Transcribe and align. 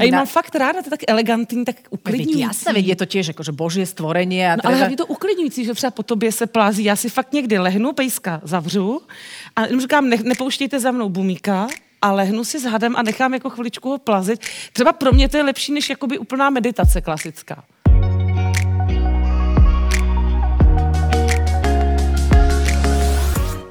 A 0.00 0.04
já 0.04 0.10
mám 0.10 0.26
fakt 0.26 0.54
ráda, 0.54 0.82
to 0.82 0.86
je 0.86 0.90
tak 0.90 1.00
elegantní, 1.08 1.64
tak 1.64 1.76
uklidňující. 1.90 2.40
Jasné, 2.40 2.72
veď 2.72 2.86
je 2.86 2.96
to 2.96 3.04
tiež 3.04 3.28
akože 3.32 3.52
božie 3.52 3.86
stvorenie. 3.86 4.52
A 4.52 4.56
no, 4.56 4.62
ale 4.64 4.76
hlavně 4.76 4.96
to 4.96 5.06
uklidňující, 5.06 5.64
že 5.64 5.74
třeba 5.74 5.90
po 5.90 6.02
tobě 6.02 6.32
se 6.32 6.46
plází. 6.46 6.84
Já 6.84 6.96
si 6.96 7.08
fakt 7.08 7.32
někdy 7.32 7.58
lehnu, 7.58 7.92
pejska 7.92 8.40
zavřu 8.44 9.02
a 9.56 9.66
jenom 9.66 9.80
říkám, 9.80 10.08
ne, 10.08 10.16
nepouštějte 10.22 10.80
za 10.80 10.90
mnou 10.90 11.08
bumíka, 11.08 11.68
a 12.02 12.12
lehnu 12.12 12.44
si 12.44 12.60
s 12.60 12.64
hadem 12.64 12.96
a 12.96 13.02
nechám 13.02 13.34
jako 13.34 13.50
chviličku 13.50 13.88
ho 13.88 13.98
plazit. 13.98 14.40
Třeba 14.72 14.92
pro 14.92 15.12
mě 15.12 15.28
to 15.28 15.36
je 15.36 15.42
lepší 15.42 15.72
než 15.72 15.90
jakoby 15.90 16.18
úplná 16.18 16.50
meditace 16.50 17.00
klasická. 17.00 17.64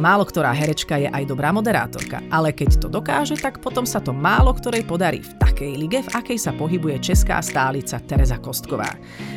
Málo 0.00 0.24
ktorá 0.24 0.56
herečka 0.56 0.96
je 0.96 1.12
aj 1.12 1.28
dobrá 1.28 1.52
moderátorka, 1.52 2.24
ale 2.32 2.56
keď 2.56 2.80
to 2.80 2.88
dokáže, 2.88 3.36
tak 3.36 3.60
potom 3.60 3.84
sa 3.84 4.00
to 4.00 4.16
málo 4.16 4.56
ktorej 4.56 4.88
podarí 4.88 5.20
v 5.20 5.32
takej 5.36 5.72
lige, 5.76 6.00
v 6.00 6.12
akej 6.16 6.40
sa 6.40 6.56
pohybuje 6.56 7.04
česká 7.04 7.36
stálica 7.44 8.00
Tereza 8.00 8.40
Kostková. 8.40 8.88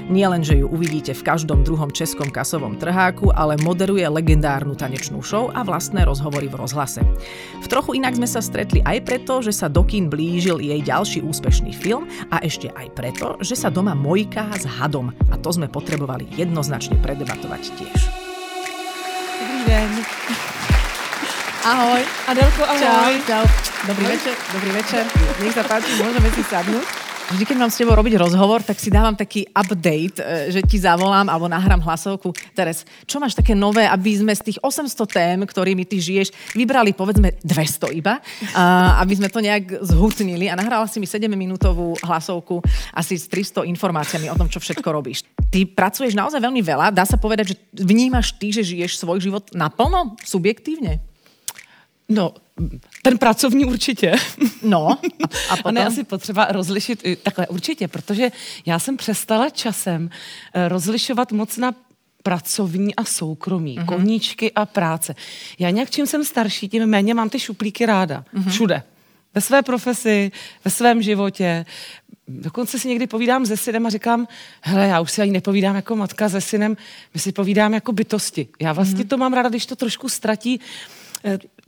Nie 0.08 0.32
len, 0.32 0.40
že 0.40 0.64
ju 0.64 0.72
uvidíte 0.72 1.12
v 1.12 1.26
každom 1.28 1.68
druhom 1.68 1.92
českom 1.92 2.32
kasovom 2.32 2.80
trháku, 2.80 3.36
ale 3.36 3.60
moderuje 3.60 4.08
legendárnu 4.08 4.72
tanečnú 4.80 5.20
show 5.20 5.52
a 5.52 5.68
vlastné 5.68 6.08
rozhovory 6.08 6.48
v 6.48 6.56
rozhlase. 6.56 7.04
V 7.60 7.68
trochu 7.68 8.00
inak 8.00 8.16
sme 8.16 8.32
sa 8.32 8.40
stretli 8.40 8.80
aj 8.88 9.04
preto, 9.04 9.44
že 9.44 9.52
sa 9.52 9.68
do 9.68 9.84
kín 9.84 10.08
blížil 10.08 10.64
jej 10.64 10.80
ďalší 10.80 11.28
úspešný 11.28 11.76
film 11.76 12.08
a 12.32 12.40
ešte 12.40 12.72
aj 12.72 12.88
preto, 12.96 13.36
že 13.44 13.60
sa 13.60 13.68
doma 13.68 14.00
mojká 14.00 14.48
s 14.56 14.64
hadom 14.64 15.12
a 15.28 15.36
to 15.36 15.52
sme 15.52 15.68
potrebovali 15.68 16.24
jednoznačne 16.40 16.96
predebatovať 17.04 17.64
tiež. 17.84 18.00
Dobrý 19.44 19.60
den. 19.68 19.92
Ahoj. 21.64 22.04
Adelko, 22.28 22.68
ahoj. 22.68 22.76
Čau, 22.76 23.12
čau. 23.24 23.44
Dobrý 23.88 24.04
ahoj. 24.04 24.20
večer, 24.20 24.36
dobrý 24.52 24.72
večer. 24.76 25.04
Nech 25.40 25.56
sa 25.56 25.64
páči, 25.64 25.96
môžeme 25.96 26.28
si 26.36 26.44
sadnúť. 26.44 26.84
Vždy, 27.32 27.44
keď 27.48 27.56
mám 27.56 27.72
s 27.72 27.80
tebou 27.80 27.96
robiť 27.96 28.20
rozhovor, 28.20 28.60
tak 28.68 28.84
si 28.84 28.92
dávam 28.92 29.16
taký 29.16 29.48
update, 29.56 30.20
e, 30.20 30.52
že 30.52 30.60
ti 30.68 30.76
zavolám 30.76 31.32
alebo 31.32 31.48
nahrám 31.48 31.80
hlasovku. 31.80 32.36
Teres, 32.52 32.84
čo 33.08 33.16
máš 33.24 33.40
také 33.40 33.56
nové, 33.56 33.88
aby 33.88 34.12
sme 34.12 34.36
z 34.36 34.52
tých 34.52 34.60
800 34.60 35.08
tém, 35.08 35.40
ktorými 35.40 35.88
ty 35.88 36.04
žiješ, 36.04 36.36
vybrali 36.52 36.92
povedzme 36.92 37.40
200 37.48 37.96
iba, 37.96 38.20
aby 39.00 39.14
sme 39.16 39.32
to 39.32 39.40
nejak 39.40 39.88
zhutnili 39.88 40.52
a 40.52 40.60
nahrala 40.60 40.84
si 40.92 41.00
mi 41.00 41.08
7-minútovú 41.08 41.96
hlasovku 42.04 42.60
asi 42.92 43.16
s 43.16 43.32
300 43.32 43.64
informáciami 43.72 44.28
o 44.28 44.36
tom, 44.36 44.52
čo 44.52 44.60
všetko 44.60 44.92
robíš. 44.92 45.24
Ty 45.48 45.64
pracuješ 45.72 46.12
naozaj 46.12 46.44
veľmi 46.44 46.60
veľa. 46.60 46.92
Dá 46.92 47.08
sa 47.08 47.16
povedať, 47.16 47.56
že 47.56 47.58
vnímaš 47.72 48.36
ty, 48.36 48.52
že 48.52 48.68
žiješ 48.68 49.00
svoj 49.00 49.24
život 49.24 49.48
naplno, 49.56 50.20
subjektívne? 50.28 51.13
No, 52.10 52.34
ten 53.02 53.18
pracovní 53.18 53.66
určitě. 53.66 54.16
No, 54.64 54.88
a, 54.88 54.94
a, 55.50 55.58
potom? 55.58 55.62
a 55.66 55.72
ne 55.72 55.86
asi 55.86 56.04
potřeba 56.04 56.46
rozlišit, 56.46 57.04
takhle 57.24 57.48
určitě, 57.48 57.88
protože 57.88 58.32
já 58.66 58.80
jsem 58.80 58.98
přestala 58.98 59.50
časem 59.50 60.10
eh, 60.54 60.70
rozlišovat 60.70 61.32
moc 61.32 61.58
na 61.58 61.76
pracovní 62.24 62.96
a 62.96 63.04
soukromí, 63.04 63.80
uh-huh. 63.80 63.86
koníčky 63.86 64.52
a 64.52 64.66
práce. 64.66 65.16
Já 65.60 65.70
nějak 65.70 65.90
čím 65.90 66.08
jsem 66.08 66.24
starší, 66.24 66.70
tím 66.70 66.86
méně 66.86 67.14
mám 67.14 67.30
ty 67.30 67.40
šuplíky 67.40 67.86
ráda. 67.86 68.26
Uh-huh. 68.36 68.50
Všude. 68.50 68.84
Ve 69.36 69.42
své 69.42 69.62
profesi, 69.62 70.32
ve 70.66 70.72
svém 70.72 71.02
životě. 71.02 71.66
Dokonce 72.28 72.80
si 72.80 72.88
někdy 72.88 73.08
povídám 73.08 73.46
se 73.46 73.58
synem 73.58 73.86
a 73.86 73.90
říkám, 73.90 74.28
hele, 74.62 74.88
já 74.88 75.02
už 75.02 75.12
si 75.12 75.22
ani 75.22 75.32
nepovídám 75.32 75.76
jako 75.76 75.96
matka 75.96 76.30
se 76.30 76.42
synem, 76.42 76.78
my 77.14 77.20
si 77.20 77.32
povídám 77.32 77.74
jako 77.74 77.92
bytosti. 77.92 78.48
Já 78.62 78.74
vlastně 78.74 79.04
uh-huh. 79.04 79.08
to 79.08 79.18
mám 79.18 79.34
ráda, 79.34 79.50
když 79.50 79.66
to 79.66 79.76
trošku 79.76 80.10
ztratí 80.10 80.60
Eh, 80.60 81.03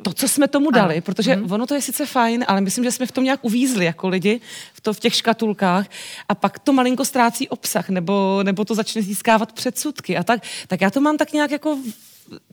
to, 0.02 0.14
co 0.14 0.28
jsme 0.28 0.48
tomu 0.48 0.72
dali, 0.72 0.96
ano. 0.96 1.02
protože 1.02 1.36
mm. 1.36 1.52
ono 1.52 1.68
to 1.68 1.74
je 1.74 1.82
sice 1.82 2.06
fajn, 2.06 2.46
ale 2.48 2.62
myslím, 2.62 2.84
že 2.84 2.92
jsme 2.92 3.06
v 3.06 3.12
tom 3.12 3.24
nějak 3.24 3.40
uvízli 3.44 3.86
jako 3.86 4.08
lidi, 4.08 4.42
v, 4.74 4.82
to, 4.82 4.94
v 4.94 5.00
těch 5.00 5.16
škatulkách 5.16 5.88
a 6.30 6.36
pak 6.36 6.60
to 6.60 6.74
malinko 6.74 7.06
ztrácí 7.06 7.50
obsah, 7.50 7.90
nebo, 7.90 8.40
nebo 8.44 8.66
to 8.66 8.76
začne 8.76 9.02
získávat 9.02 9.52
předsudky 9.52 10.18
a 10.18 10.24
tak. 10.24 10.42
Tak 10.68 10.82
já 10.82 10.90
to 10.90 11.02
mám 11.02 11.18
tak 11.18 11.34
nějak 11.34 11.52
jako 11.52 11.78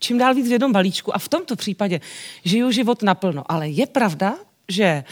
čím 0.00 0.18
dál 0.18 0.34
víc 0.34 0.48
v 0.48 0.52
jednom 0.52 0.72
balíčku 0.72 1.14
a 1.14 1.18
v 1.18 1.28
tomto 1.28 1.56
případě 1.56 2.00
žiju 2.44 2.70
život 2.70 3.02
naplno. 3.02 3.44
Ale 3.48 3.68
je 3.68 3.86
pravda, 3.86 4.34
že 4.68 5.04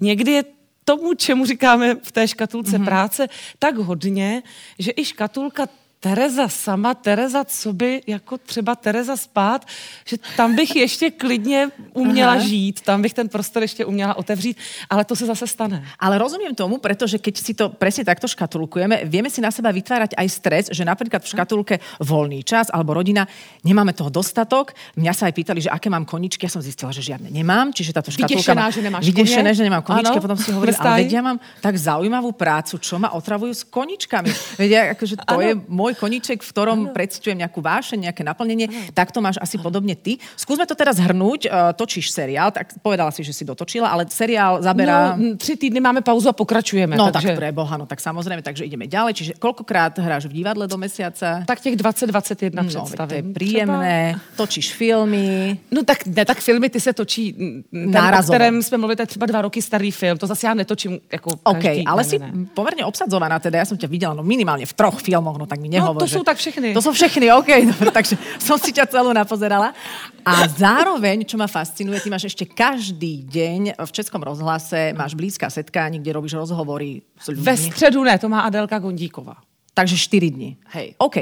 někdy 0.00 0.32
je 0.32 0.44
tomu, 0.84 1.14
čemu 1.14 1.46
říkáme 1.46 1.94
v 2.02 2.12
té 2.12 2.28
škatulce 2.28 2.78
mm-hmm. 2.78 2.84
práce, 2.84 3.28
tak 3.58 3.76
hodně, 3.76 4.42
že 4.78 4.92
i 4.96 5.04
škatulka 5.04 5.68
Tereza 6.00 6.48
sama, 6.48 6.94
Tereza, 6.94 7.44
co 7.44 7.72
by 7.72 8.00
jako 8.06 8.38
třeba 8.38 8.74
Tereza 8.74 9.16
spát, 9.16 9.68
že 10.04 10.16
tam 10.36 10.56
bych 10.56 10.76
ještě 10.76 11.10
klidně 11.10 11.68
uměla 11.92 12.32
Aha. 12.32 12.40
žít, 12.40 12.80
tam 12.80 13.02
bych 13.02 13.14
ten 13.14 13.28
prostor 13.28 13.62
ještě 13.62 13.84
uměla 13.84 14.16
otevřít, 14.16 14.56
ale 14.90 15.04
to 15.04 15.16
se 15.16 15.26
zase 15.26 15.46
stane. 15.46 15.84
Ale 15.98 16.18
rozumím 16.18 16.54
tomu, 16.54 16.78
protože 16.78 17.18
keď 17.18 17.36
si 17.36 17.52
to 17.54 17.68
presne 17.68 18.08
takto 18.08 18.24
škatulkujeme, 18.24 19.04
vieme 19.04 19.28
si 19.28 19.44
na 19.44 19.52
seba 19.52 19.68
vytvárať 19.68 20.16
aj 20.16 20.28
stres, 20.32 20.64
že 20.72 20.88
napríklad 20.88 21.20
v 21.20 21.28
škatulke 21.36 21.74
voľný 22.00 22.40
čas 22.48 22.72
alebo 22.72 22.96
rodina, 22.96 23.28
nemáme 23.60 23.92
toho 23.92 24.08
dostatok. 24.08 24.72
Mňa 24.96 25.12
sa 25.12 25.28
aj 25.28 25.36
pýtali, 25.36 25.60
že 25.60 25.68
aké 25.68 25.92
mám 25.92 26.08
koničky, 26.08 26.48
ja 26.48 26.52
som 26.56 26.64
zistila, 26.64 26.96
že 26.96 27.04
žiadne 27.04 27.28
nemám, 27.28 27.76
čiže 27.76 27.92
táto 27.92 28.08
škatulka 28.08 28.40
Vydešená, 28.40 28.72
že 28.72 28.80
nemáš 28.80 29.04
vydešené, 29.04 29.50
že 29.52 29.62
nemám 29.68 29.84
koničky, 29.84 30.16
ano, 30.16 30.24
potom 30.24 30.40
si 30.40 30.48
hovorím, 30.48 30.74
ale 30.80 31.04
vedia, 31.04 31.20
mám 31.20 31.36
tak 31.60 31.76
zaujímavú 31.76 32.32
prácu, 32.32 32.80
čo 32.80 32.96
ma 32.96 33.12
otravujú 33.12 33.52
s 33.52 33.68
koničkami. 33.68 34.32
Vedia, 34.56 34.96
akože 34.96 35.28
to 35.28 35.36
ano. 35.36 35.44
je 35.44 35.52
môj 35.68 35.89
môj 35.90 35.98
koníček, 35.98 36.46
v 36.46 36.50
ktorom 36.54 36.78
ano. 36.86 36.94
predstujem 36.94 37.34
nejakú 37.42 37.58
vášeň, 37.58 38.10
nejaké 38.10 38.22
naplnenie, 38.22 38.70
ano. 38.70 38.94
tak 38.94 39.10
to 39.10 39.18
máš 39.18 39.42
asi 39.42 39.58
ano. 39.58 39.66
podobne 39.66 39.98
ty. 39.98 40.22
Skúsme 40.38 40.62
to 40.64 40.78
teraz 40.78 41.02
hrnúť. 41.02 41.50
Uh, 41.50 41.74
točíš 41.74 42.14
seriál, 42.14 42.54
tak 42.54 42.78
povedala 42.78 43.10
si, 43.10 43.26
že 43.26 43.34
si 43.34 43.42
dotočila, 43.42 43.90
ale 43.90 44.06
seriál 44.06 44.62
zaberá... 44.62 45.18
No, 45.18 45.36
tři 45.36 45.56
týdny 45.56 45.80
máme 45.80 46.00
pauzu 46.00 46.28
a 46.30 46.34
pokračujeme. 46.36 46.94
No 46.96 47.10
takže... 47.10 47.34
tak 47.34 47.36
pre 47.36 47.50
Boha, 47.52 47.74
no 47.76 47.86
tak 47.86 47.98
samozrejme, 48.00 48.42
takže 48.42 48.64
ideme 48.64 48.86
ďalej. 48.86 49.12
Čiže 49.16 49.32
koľkokrát 49.42 49.98
hráš 49.98 50.30
v 50.30 50.42
divadle 50.42 50.68
do 50.70 50.78
mesiaca? 50.78 51.42
Tak 51.46 51.60
těch 51.60 51.76
20-21 51.76 52.54
no, 52.54 52.64
představím. 52.64 53.24
To 53.26 53.34
príjemné, 53.34 54.14
třeba... 54.14 54.36
točíš 54.36 54.66
filmy. 54.74 55.58
No 55.70 55.82
tak, 55.82 56.06
ne, 56.06 56.24
tak 56.24 56.38
filmy 56.38 56.70
ty 56.70 56.80
se 56.80 56.92
točí, 56.92 57.32
ten, 57.72 58.14
o 58.20 58.22
kterém 58.22 58.62
jsme 58.62 58.78
mluvili, 58.78 58.96
to 58.96 59.02
je 59.02 59.06
třeba 59.06 59.26
dva 59.26 59.42
roky 59.42 59.62
starý 59.62 59.90
film, 59.90 60.18
to 60.18 60.26
zase 60.26 60.46
já 60.46 60.54
netočím 60.54 61.00
jako 61.12 61.30
každý. 61.36 61.80
OK, 61.80 61.86
ale 61.86 62.02
ne, 62.02 62.08
si 62.08 62.18
ne. 62.18 62.32
pomerne 62.54 62.84
obsadzovaná, 62.84 63.38
teda 63.38 63.58
ja 63.58 63.64
som 63.64 63.80
ťa 63.80 63.88
videla 63.88 64.12
no 64.12 64.20
minimálne 64.20 64.68
v 64.68 64.74
troch 64.76 65.00
filmoch, 65.00 65.40
no 65.40 65.48
tak 65.48 65.60
mi 65.64 65.72
nehovor. 65.72 65.79
No 65.80 65.96
to 65.96 66.06
že... 66.06 66.20
sú 66.20 66.22
tak 66.22 66.36
všechny. 66.36 66.76
To 66.76 66.82
sú 66.84 66.92
všechny, 66.92 67.32
OK, 67.32 67.50
dobre, 67.72 67.88
takže 67.90 68.14
som 68.36 68.60
si 68.60 68.70
ťa 68.76 68.86
celú 68.86 69.10
napozerala. 69.16 69.72
A 70.20 70.44
zároveň, 70.48 71.24
čo 71.24 71.40
ma 71.40 71.48
fascinuje, 71.48 72.00
ty 72.00 72.12
máš 72.12 72.28
ešte 72.28 72.44
každý 72.44 73.24
deň 73.24 73.80
v 73.80 73.90
Českom 73.90 74.20
rozhlase, 74.20 74.92
máš 74.92 75.16
blízka 75.16 75.50
setkání, 75.50 75.98
kde 75.98 76.12
robíš 76.12 76.36
rozhovory 76.36 77.02
s 77.16 77.32
ľuďmi. 77.32 77.44
Ve 77.44 77.56
středu 77.56 78.04
ne, 78.04 78.18
to 78.18 78.28
má 78.28 78.40
Adelka 78.40 78.78
Gondíková. 78.78 79.36
Takže 79.74 79.96
4 79.96 80.30
dní. 80.30 80.56
Hej. 80.76 80.94
OK. 80.98 81.16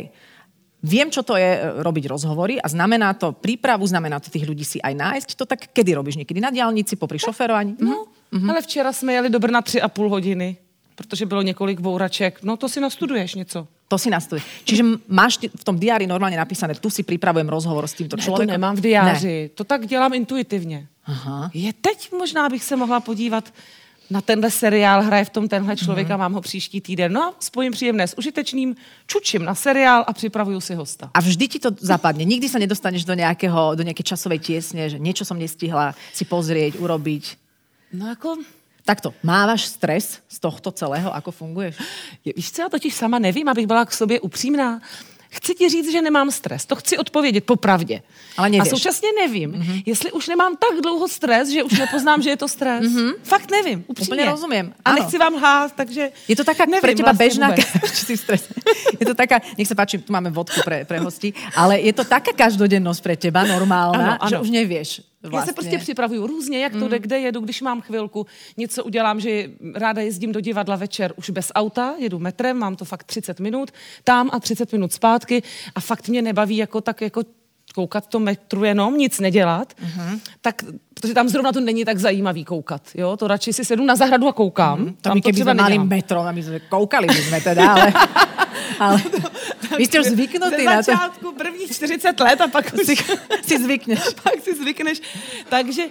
Viem, 0.79 1.11
čo 1.11 1.27
to 1.27 1.35
je 1.35 1.59
e, 1.59 1.83
robiť 1.83 2.07
rozhovory 2.07 2.63
a 2.63 2.67
znamená 2.71 3.11
to 3.19 3.35
prípravu, 3.35 3.83
znamená 3.83 4.23
to 4.23 4.31
tých 4.31 4.47
ľudí 4.47 4.63
si 4.63 4.79
aj 4.79 4.95
nájsť. 4.95 5.29
To 5.35 5.45
tak 5.47 5.75
kedy 5.75 5.91
robíš? 5.91 6.23
Niekedy 6.23 6.39
na 6.39 6.55
diálnici, 6.55 6.95
popri 6.95 7.19
šoferovaní? 7.19 7.75
No, 7.83 8.07
mm-hmm. 8.31 8.51
ale 8.51 8.63
včera 8.63 8.93
jsme 8.95 9.13
jeli 9.13 9.29
do 9.31 9.43
Brna 9.43 9.63
tři 9.63 9.83
a 9.83 9.89
půl 9.89 10.09
hodiny, 10.09 10.57
protože 10.95 11.27
bylo 11.27 11.43
několik 11.43 11.81
bouraček. 11.81 12.43
No 12.43 12.57
to 12.57 12.69
si 12.69 12.81
nastuduješ 12.81 13.35
něco. 13.35 13.67
To 13.88 13.99
si 13.99 14.10
nastuduješ. 14.10 14.44
Čiže 14.65 14.82
máš 15.09 15.38
v 15.56 15.65
tom 15.65 15.78
diári 15.78 16.06
normálně 16.06 16.37
napísané, 16.37 16.75
tu 16.75 16.91
si 16.91 17.03
připravujem 17.03 17.49
rozhovor 17.49 17.87
s 17.87 17.94
tímto 17.94 18.16
člověkem? 18.16 18.47
Ne, 18.47 18.53
to 18.53 18.53
nemám 18.53 18.76
v 18.76 18.81
diáři. 18.81 19.43
Ne. 19.43 19.49
To 19.49 19.65
tak 19.65 19.87
dělám 19.87 20.15
intuitivně. 20.15 20.87
Aha. 21.05 21.50
Je 21.55 21.73
teď 21.73 22.12
možná 22.12 22.49
bych 22.49 22.64
se 22.64 22.76
mohla 22.76 23.00
podívat 23.00 23.52
na 24.11 24.20
tenhle 24.20 24.50
seriál, 24.50 25.02
hraje 25.02 25.25
v 25.25 25.31
tom 25.31 25.49
tenhle 25.49 25.76
člověk 25.76 26.08
mm-hmm. 26.08 26.14
a 26.14 26.17
mám 26.17 26.32
ho 26.32 26.40
příští 26.40 26.81
týden. 26.81 27.12
No 27.12 27.23
a 27.23 27.35
spojím 27.40 27.73
příjemné 27.73 28.08
s 28.08 28.19
užitečným, 28.19 28.76
čučím 29.06 29.44
na 29.44 29.55
seriál 29.55 30.05
a 30.06 30.12
připravuju 30.12 30.61
si 30.61 30.75
hosta. 30.75 31.11
A 31.14 31.20
vždy 31.20 31.49
ti 31.49 31.58
to 31.58 31.70
zapadne. 31.81 32.25
Nikdy 32.25 32.49
se 32.49 32.58
nedostaneš 32.58 33.05
do, 33.05 33.14
nějakého, 33.14 33.75
do 33.75 33.82
nějaké 33.82 34.02
časové 34.02 34.38
těsně, 34.38 34.91
že 34.91 34.99
něco 34.99 35.25
jsem 35.25 35.38
nestihla 35.38 35.94
si 36.12 36.25
pozrieť, 36.25 36.75
urobiť. 36.79 37.37
No 37.93 38.08
jako 38.08 38.37
Takto, 38.88 39.12
mávaš 39.20 39.69
stres 39.69 40.25
z 40.25 40.38
tohto 40.40 40.73
celého, 40.73 41.12
ako 41.12 41.29
funguješ? 41.29 41.76
Víš 42.25 42.52
co, 42.52 42.62
já 42.62 42.69
totiž 42.69 42.94
sama 42.94 43.19
nevím, 43.20 43.49
abych 43.49 43.67
byla 43.67 43.85
k 43.85 43.93
sobě 43.93 44.20
upřímná. 44.20 44.81
chci 45.29 45.55
ti 45.55 45.69
říct, 45.69 45.93
že 45.93 46.02
nemám 46.02 46.31
stres. 46.31 46.67
To 46.67 46.76
chci 46.76 46.99
odpovědět 46.99 47.44
popravdě. 47.44 48.02
Ale 48.37 48.49
nevíš. 48.49 48.73
A 48.73 48.76
současně 48.76 49.08
nevím, 49.20 49.52
mm-hmm. 49.52 49.82
jestli 49.87 50.12
už 50.12 50.29
nemám 50.29 50.56
tak 50.56 50.81
dlouho 50.81 51.08
stres, 51.08 51.49
že 51.49 51.62
už 51.62 51.73
nepoznám, 51.79 52.23
že 52.23 52.31
je 52.31 52.37
to 52.37 52.49
stres. 52.49 52.85
Mm-hmm. 52.85 53.12
Fakt 53.23 53.50
nevím, 53.50 53.85
upřímně. 53.87 54.23
Úplně 54.23 54.31
rozumím. 54.31 54.75
A 54.85 54.93
nechci 54.93 55.19
vám 55.19 55.34
lhát, 55.34 55.73
takže 55.76 56.11
Je 56.29 56.37
to 56.37 56.44
taká 56.44 56.64
nevím 56.64 56.81
pre 56.81 56.94
teba 56.94 57.12
vlastně 57.12 57.26
bežná... 57.26 57.49
strese. 58.17 58.55
Je 59.00 59.06
to 59.06 59.14
taká, 59.14 59.41
nech 59.58 59.69
sa 59.69 59.76
páči, 59.76 60.00
tu 60.00 60.12
máme 60.12 60.32
vodku 60.32 60.64
pre, 60.64 60.88
pre 60.88 60.96
hosti, 60.99 61.37
ale 61.52 61.81
je 61.84 61.93
to 61.93 62.08
taká 62.08 62.32
každodennosť 62.32 63.00
pre 63.05 63.14
teba, 63.20 63.44
normálna, 63.44 64.17
Ano, 64.17 64.25
ano. 64.25 64.31
že 64.32 64.37
už 64.41 64.49
nevieš 65.29 65.35
Já 65.35 65.53
vlastně. 65.53 65.53
se 65.53 65.55
prostě 65.55 65.79
připravuju 65.79 66.27
různě, 66.27 66.59
jak 66.59 66.73
to 66.73 66.89
jde, 66.89 66.99
kde 66.99 67.19
jedu, 67.19 67.41
když 67.41 67.63
mám 67.63 67.81
chvilku, 67.81 68.27
něco 68.57 68.85
udělám, 68.85 69.21
že 69.21 69.51
ráda 69.75 70.03
jezdím 70.03 70.33
do 70.33 70.41
divadla 70.41 70.77
večer 70.77 71.13
už 71.17 71.31
bez 71.31 71.53
auta, 71.55 71.95
jedu 71.99 72.19
metrem, 72.19 72.57
mám 72.57 72.77
to 72.77 72.85
fakt 72.85 73.05
30 73.05 73.41
minut, 73.41 73.71
tam 74.05 74.31
a 74.33 74.41
30 74.41 74.73
minut 74.73 74.93
zpátky 74.93 75.43
a 75.75 75.81
fakt 75.81 76.09
mě 76.09 76.23
nebaví 76.23 76.57
jako 76.57 76.81
tak 76.81 77.01
jako 77.01 77.23
koukat 77.75 78.07
to 78.07 78.19
metru 78.21 78.65
jenom, 78.65 78.99
nic 78.99 79.21
nedělat, 79.21 79.75
uh-huh. 79.75 80.21
tak, 80.41 80.63
protože 80.95 81.15
tam 81.15 81.29
zrovna 81.29 81.53
to 81.53 81.61
není 81.61 81.85
tak 81.85 81.99
zajímavý 81.99 82.45
koukat, 82.45 82.83
jo, 82.95 83.17
to 83.17 83.29
radši 83.29 83.53
si 83.53 83.65
sedu 83.65 83.85
na 83.85 83.97
zahradu 83.97 84.29
a 84.29 84.33
koukám. 84.33 84.79
Uh-huh. 84.85 84.95
To 85.03 85.15
my 85.15 85.21
keby 85.21 85.41
sme 85.45 85.55
mali 85.55 85.79
metro, 85.79 86.25
a 86.25 86.33
my 86.33 86.43
koukali 86.69 87.07
by 87.07 87.23
sme 87.29 87.39
teda, 87.41 87.63
ale, 87.69 87.87
ale 88.85 88.99
vy 89.79 89.87
ste 89.87 89.97
už 90.03 90.07
zvyknutí 90.13 90.63
Ze 90.63 90.65
na 90.67 90.77
to. 90.77 90.83
začátku 90.83 91.33
prvních 91.33 91.71
40 91.73 92.21
let 92.21 92.41
a 92.41 92.49
pak 92.49 92.75
už 92.75 92.87
Si, 92.87 92.95
si 93.47 93.57
zvykneš. 93.63 93.99
pak 94.23 94.37
si 94.43 94.55
zvykneš. 94.55 94.99
Takže 95.49 95.83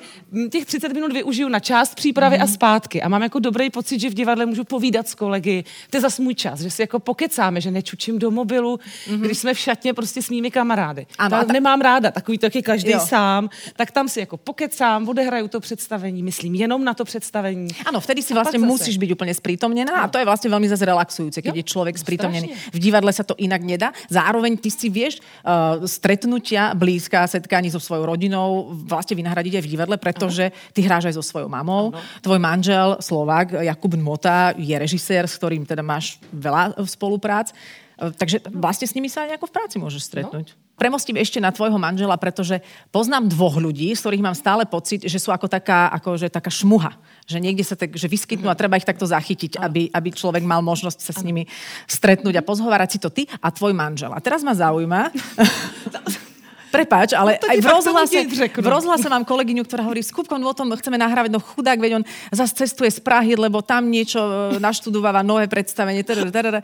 těch 0.52 0.66
30 0.66 0.94
minut 0.94 1.14
využiju 1.14 1.48
na 1.50 1.60
část 1.60 1.96
přípravy 1.96 2.38
mm. 2.38 2.44
a 2.44 2.48
zpátky. 2.48 3.02
A 3.02 3.08
mám 3.10 3.24
jako 3.24 3.40
dobrý 3.40 3.70
pocit, 3.70 4.00
že 4.00 4.10
v 4.10 4.14
divadle 4.14 4.46
můžu 4.46 4.64
povídat 4.64 5.08
s 5.08 5.16
kolegy. 5.16 5.64
To 5.90 5.98
je 5.98 6.02
zas 6.02 6.20
můj 6.20 6.36
čas, 6.36 6.60
že 6.60 6.70
si 6.72 6.82
jako 6.82 7.00
pokecáme, 7.00 7.62
že 7.62 7.72
nečučím 7.72 8.20
do 8.20 8.32
mobilu, 8.32 8.80
mm. 9.10 9.22
když 9.22 9.38
jsme 9.38 9.54
v 9.54 9.60
šatně 9.60 9.94
prostě 9.94 10.22
s 10.22 10.30
mými 10.30 10.52
kamarády. 10.52 11.06
Ano, 11.18 11.26
Ano, 11.28 11.36
a 11.36 11.40
tak 11.40 11.48
ta- 11.48 11.54
nemám 11.54 11.82
ráda, 11.82 12.12
takový 12.12 12.38
taky 12.38 12.62
každý 12.62 12.92
Jo. 12.92 13.00
sám. 13.00 13.50
Tak 13.76 13.92
tam 13.92 14.10
si 14.10 14.20
jako 14.20 14.38
pokecám, 14.38 15.10
odehraju 15.10 15.48
to 15.48 15.60
představení, 15.60 16.24
myslím 16.24 16.56
jenom 16.56 16.84
na 16.84 16.94
to 16.94 17.06
představení. 17.06 17.68
Áno, 17.86 18.00
vtedy 18.02 18.22
si 18.22 18.34
zase. 18.34 18.58
musíš 18.58 18.98
byť 18.98 19.10
úplne 19.16 19.34
sprítomnená 19.34 20.04
a 20.04 20.08
to 20.08 20.18
je 20.20 20.26
vlastne 20.26 20.50
veľmi 20.50 20.68
zase 20.68 20.84
relaxujúce, 20.88 21.40
keď 21.44 21.54
Jo, 21.56 21.60
je 21.60 21.64
človek 21.64 21.96
no 21.96 22.02
sprítomnený. 22.02 22.48
strašne. 22.48 22.72
V 22.74 22.80
divadle 22.80 23.12
sa 23.14 23.24
to 23.24 23.36
inak 23.38 23.62
nedá. 23.78 23.94
Zároveň 24.10 24.58
ty 24.58 24.74
si 24.74 24.90
vieš 24.90 25.22
uh, 25.46 25.86
stretnutia, 25.86 26.74
blízka, 26.74 27.30
setkání 27.30 27.70
so 27.70 27.78
svojou 27.78 28.10
rodinou 28.10 28.74
vlastne 28.74 29.14
vynahradiť 29.14 29.62
aj 29.62 29.64
v 29.64 29.72
divadle, 29.78 29.96
pretože 30.02 30.50
ty 30.74 30.82
hráš 30.82 31.14
aj 31.14 31.16
so 31.16 31.24
svojou 31.24 31.46
mamou. 31.46 31.94
Tvoj 32.26 32.42
manžel, 32.42 32.98
Slovák, 32.98 33.62
Jakub 33.62 33.94
Nmota, 33.94 34.58
je 34.58 34.74
režisér, 34.74 35.30
s 35.30 35.38
ktorým 35.38 35.64
teda 35.64 35.86
máš 35.86 36.18
veľa 36.34 36.74
eh, 36.74 36.90
spoluprác. 36.90 37.54
Eh, 37.54 38.10
Takže 38.18 38.50
vlastne 38.50 38.90
s 38.90 38.96
nimi 38.98 39.08
sa 39.08 39.24
aj 39.24 39.38
nejako 39.38 39.48
v 39.48 39.56
práci 39.56 39.76
môžeš 39.78 40.02
stretnúť. 40.10 40.58
Premostím 40.78 41.18
ešte 41.18 41.42
na 41.42 41.50
tvojho 41.50 41.82
manžela, 41.82 42.14
pretože 42.22 42.62
poznám 42.94 43.34
dvoch 43.34 43.58
ľudí, 43.58 43.98
z 43.98 44.02
ktorých 44.06 44.22
mám 44.22 44.38
stále 44.38 44.62
pocit, 44.70 45.10
že 45.10 45.18
sú 45.18 45.34
ako 45.34 45.50
taká, 45.50 45.90
ako, 45.90 46.22
že 46.22 46.30
taká 46.30 46.54
šmuha. 46.54 46.94
Že 47.26 47.42
niekde 47.42 47.66
sa 47.66 47.74
tak, 47.74 47.98
že 47.98 48.06
vyskytnú 48.06 48.46
a 48.46 48.54
treba 48.54 48.78
ich 48.78 48.86
takto 48.86 49.10
zachytiť, 49.10 49.58
aby, 49.58 49.90
aby 49.90 50.10
človek 50.14 50.46
mal 50.46 50.62
možnosť 50.62 51.02
sa 51.02 51.18
s 51.18 51.26
nimi 51.26 51.50
stretnúť 51.90 52.38
a 52.38 52.46
pozhovárať 52.46 52.90
si 52.94 53.00
to 53.02 53.10
ty 53.10 53.26
a 53.42 53.50
tvoj 53.50 53.74
manžel. 53.74 54.14
A 54.14 54.22
teraz 54.22 54.46
ma 54.46 54.54
zaujíma... 54.54 55.10
Prepáč, 56.68 57.16
ale 57.16 57.40
No 57.40 57.48
aj 57.48 57.60
v 57.64 57.68
rozhlase, 57.72 58.18
v 58.60 58.68
rozhlase 58.68 59.08
mám 59.08 59.24
kolegyňu, 59.24 59.64
ktorá 59.64 59.88
hovorí, 59.88 60.04
s 60.04 60.12
Kupkom 60.12 60.36
o 60.44 60.52
tom 60.52 60.68
chceme 60.76 61.00
nahrávať, 61.00 61.32
no 61.32 61.40
chudák, 61.40 61.80
veď 61.80 62.04
on 62.04 62.04
zase 62.30 62.54
cestuje 62.60 62.92
z 62.92 63.00
Prahy, 63.00 63.40
lebo 63.40 63.64
tam 63.64 63.88
niečo 63.88 64.20
e, 64.20 64.60
naštudováva, 64.60 65.24
nové 65.24 65.48
predstavenie. 65.48 66.04
tadada, 66.04 66.28
tadada. 66.28 66.60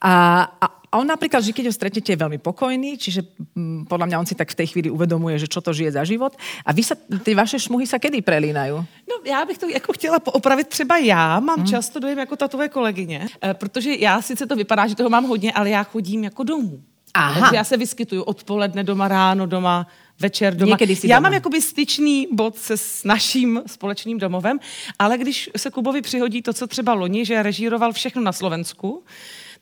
A, 0.00 0.12
a 0.56 0.66
a 0.92 1.00
on 1.00 1.08
napríklad, 1.08 1.40
že 1.40 1.56
keď 1.56 1.72
ho 1.72 1.74
stretnete, 1.74 2.12
je 2.12 2.20
veľmi 2.20 2.36
pokojný, 2.36 3.00
čiže 3.00 3.24
mm, 3.56 3.88
podľa 3.88 4.06
mňa 4.12 4.20
on 4.20 4.28
si 4.28 4.36
tak 4.36 4.52
v 4.52 4.58
tej 4.60 4.76
chvíli 4.76 4.88
uvedomuje, 4.92 5.40
že 5.40 5.48
čo 5.48 5.64
to 5.64 5.72
žije 5.72 5.96
za 5.96 6.04
život. 6.04 6.36
A 6.68 6.76
vy 6.76 6.84
sa, 6.84 6.92
ty 7.24 7.32
vaše 7.32 7.56
šmuhy 7.56 7.88
sa 7.88 7.96
kedy 7.96 8.20
prelínajú? 8.20 8.84
No, 9.08 9.14
já 9.24 9.44
bych 9.44 9.58
to 9.58 9.68
jako 9.68 9.92
chtěla 9.92 10.20
poopravit 10.20 10.68
třeba 10.68 10.98
já, 10.98 11.40
mám 11.40 11.58
hmm. 11.58 11.66
často 11.66 12.00
dojem 12.00 12.18
jako 12.18 12.36
ta 12.36 12.48
tvoje 12.48 12.68
kolegyně, 12.68 13.28
eh, 13.42 13.54
protože 13.54 13.94
já 13.94 14.22
sice 14.22 14.46
to 14.46 14.56
vypadá, 14.56 14.86
že 14.86 14.94
toho 14.94 15.10
mám 15.10 15.24
hodně, 15.24 15.52
ale 15.52 15.70
já 15.70 15.82
chodím 15.82 16.24
jako 16.24 16.44
domů. 16.44 16.82
Aha. 17.14 17.40
Takže 17.40 17.56
já 17.56 17.64
se 17.64 17.76
vyskytuju 17.76 18.22
odpoledne 18.22 18.84
doma, 18.84 19.08
ráno 19.08 19.46
doma, 19.46 19.86
večer 20.20 20.56
doma. 20.56 20.76
Někdy 20.80 20.96
si 20.96 21.08
já 21.08 21.16
doma. 21.16 21.28
mám 21.28 21.34
jakoby 21.34 21.60
styčný 21.60 22.28
bod 22.32 22.56
se 22.56 22.76
s 22.76 23.04
naším 23.04 23.62
společným 23.66 24.18
domovem, 24.18 24.60
ale 24.98 25.18
když 25.18 25.50
se 25.56 25.70
Kubovi 25.70 26.02
přihodí 26.02 26.42
to, 26.42 26.52
co 26.52 26.66
třeba 26.66 26.94
loni, 26.94 27.24
že 27.24 27.42
režíroval 27.42 27.92
všechno 27.92 28.22
na 28.22 28.32
Slovensku, 28.32 29.04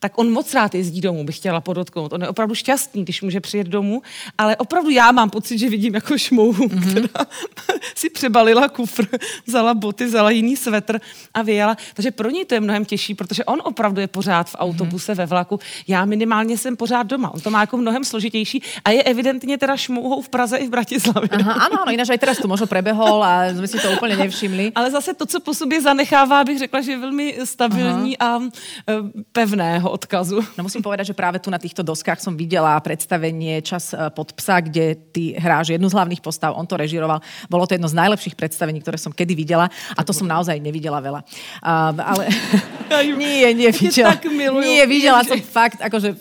tak 0.01 0.19
on 0.19 0.33
moc 0.33 0.55
rád 0.55 0.75
jezdí 0.75 1.01
domů, 1.01 1.25
bych 1.25 1.37
chtěla 1.37 1.61
podotknout. 1.61 2.13
On 2.13 2.23
je 2.23 2.29
opravdu 2.29 2.55
šťastný, 2.55 3.03
když 3.05 3.23
může 3.23 3.41
přijet 3.41 3.67
domů, 3.69 4.03
ale 4.39 4.57
opravdu 4.57 4.91
já 4.91 5.13
mám 5.13 5.31
pocit, 5.31 5.59
že 5.59 5.69
vidím 5.69 5.95
jako 5.95 6.19
šmouhu, 6.19 6.65
Mhm. 6.69 6.79
mm-hmm. 6.79 7.09
která 7.09 7.27
si 7.95 8.11
přebalila 8.11 8.69
kufr, 8.69 9.07
vzala 9.47 9.75
boty, 9.75 10.05
vzala 10.05 10.31
jiný 10.31 10.57
svetr 10.57 11.01
a 11.35 11.43
vyjela. 11.43 11.77
Takže 11.95 12.11
pro 12.11 12.31
něj 12.31 12.45
to 12.45 12.55
je 12.55 12.61
mnohem 12.61 12.85
těžší, 12.85 13.15
protože 13.15 13.45
on 13.45 13.61
opravdu 13.65 14.01
je 14.01 14.07
pořád 14.09 14.51
v 14.51 14.57
autobuse, 14.59 15.13
mm-hmm. 15.13 15.17
ve 15.17 15.27
vlaku. 15.27 15.61
Já 15.89 16.05
minimálně 16.05 16.59
jsem 16.59 16.77
pořád 16.77 17.03
doma. 17.03 17.35
On 17.35 17.41
to 17.41 17.51
má 17.51 17.61
jako 17.61 17.77
mnohem 17.77 18.05
složitější 18.05 18.63
a 18.85 18.91
je 18.91 19.03
evidentně 19.03 19.59
teda 19.59 19.77
šmouhou 19.77 20.23
v 20.23 20.29
Praze 20.29 20.57
i 20.57 20.67
v 20.67 20.71
Bratislavě. 20.71 21.29
Aha, 21.33 21.69
áno, 21.69 21.77
áno, 21.85 21.91
ináč 21.93 22.09
aj 22.11 22.19
teraz 22.19 22.37
tu 22.41 22.49
možno 22.49 22.67
prebehol 22.67 23.21
a 23.21 23.53
sme 23.53 23.69
si 23.69 23.77
to 23.77 23.93
úplne 23.93 24.17
nevšimli. 24.17 24.73
Ale 24.75 24.91
zase 24.91 25.15
to, 25.15 25.27
co 25.27 25.41
po 25.41 25.53
sobě 25.55 25.81
zanechává, 25.83 26.45
bych 26.45 26.59
řekla, 26.59 26.81
že 26.81 26.91
je 26.93 26.99
velmi 26.99 27.27
stabilní 27.45 28.19
Aha. 28.19 28.37
a 28.37 28.41
e, 28.89 28.93
odkazu. 29.93 30.41
No 30.55 30.65
musím 30.65 30.81
povedať, 30.81 31.13
že 31.13 31.19
práve 31.19 31.43
tu 31.43 31.51
na 31.51 31.59
týchto 31.59 31.83
doskách 31.83 32.23
som 32.23 32.39
videla 32.39 32.79
predstavenie 32.79 33.61
Čas 33.61 33.93
eh, 33.93 34.09
pod 34.15 34.33
psa, 34.39 34.63
kde 34.63 34.95
ty 35.11 35.35
hráš 35.35 35.75
jednu 35.75 35.91
z 35.91 35.97
hlavných 35.99 36.23
postav, 36.23 36.55
on 36.55 36.67
to 36.67 36.79
režiroval. 36.79 37.19
Bolo 37.51 37.67
to 37.67 37.75
jedno 37.75 37.91
z 37.91 37.99
najlepších 37.99 38.39
predstavení, 38.39 38.79
ktoré 38.81 38.97
som 38.97 39.11
kedy 39.13 39.35
videla 39.35 39.67
a 39.95 40.01
to 40.07 40.15
som 40.15 40.31
naozaj 40.31 40.57
nevidela 40.63 41.03
veľa. 41.03 41.21
Uh, 41.61 41.93
ale 41.99 42.25
nie, 43.21 43.51
nie, 43.55 43.69
Ja 43.69 43.73
ťa 43.75 43.83
videla. 43.83 44.11
tak 44.17 44.27
milujú. 44.31 44.65
Nie, 44.67 44.85
videla 44.87 45.21
som 45.27 45.39
fakt, 45.43 45.83
akože 45.83 46.17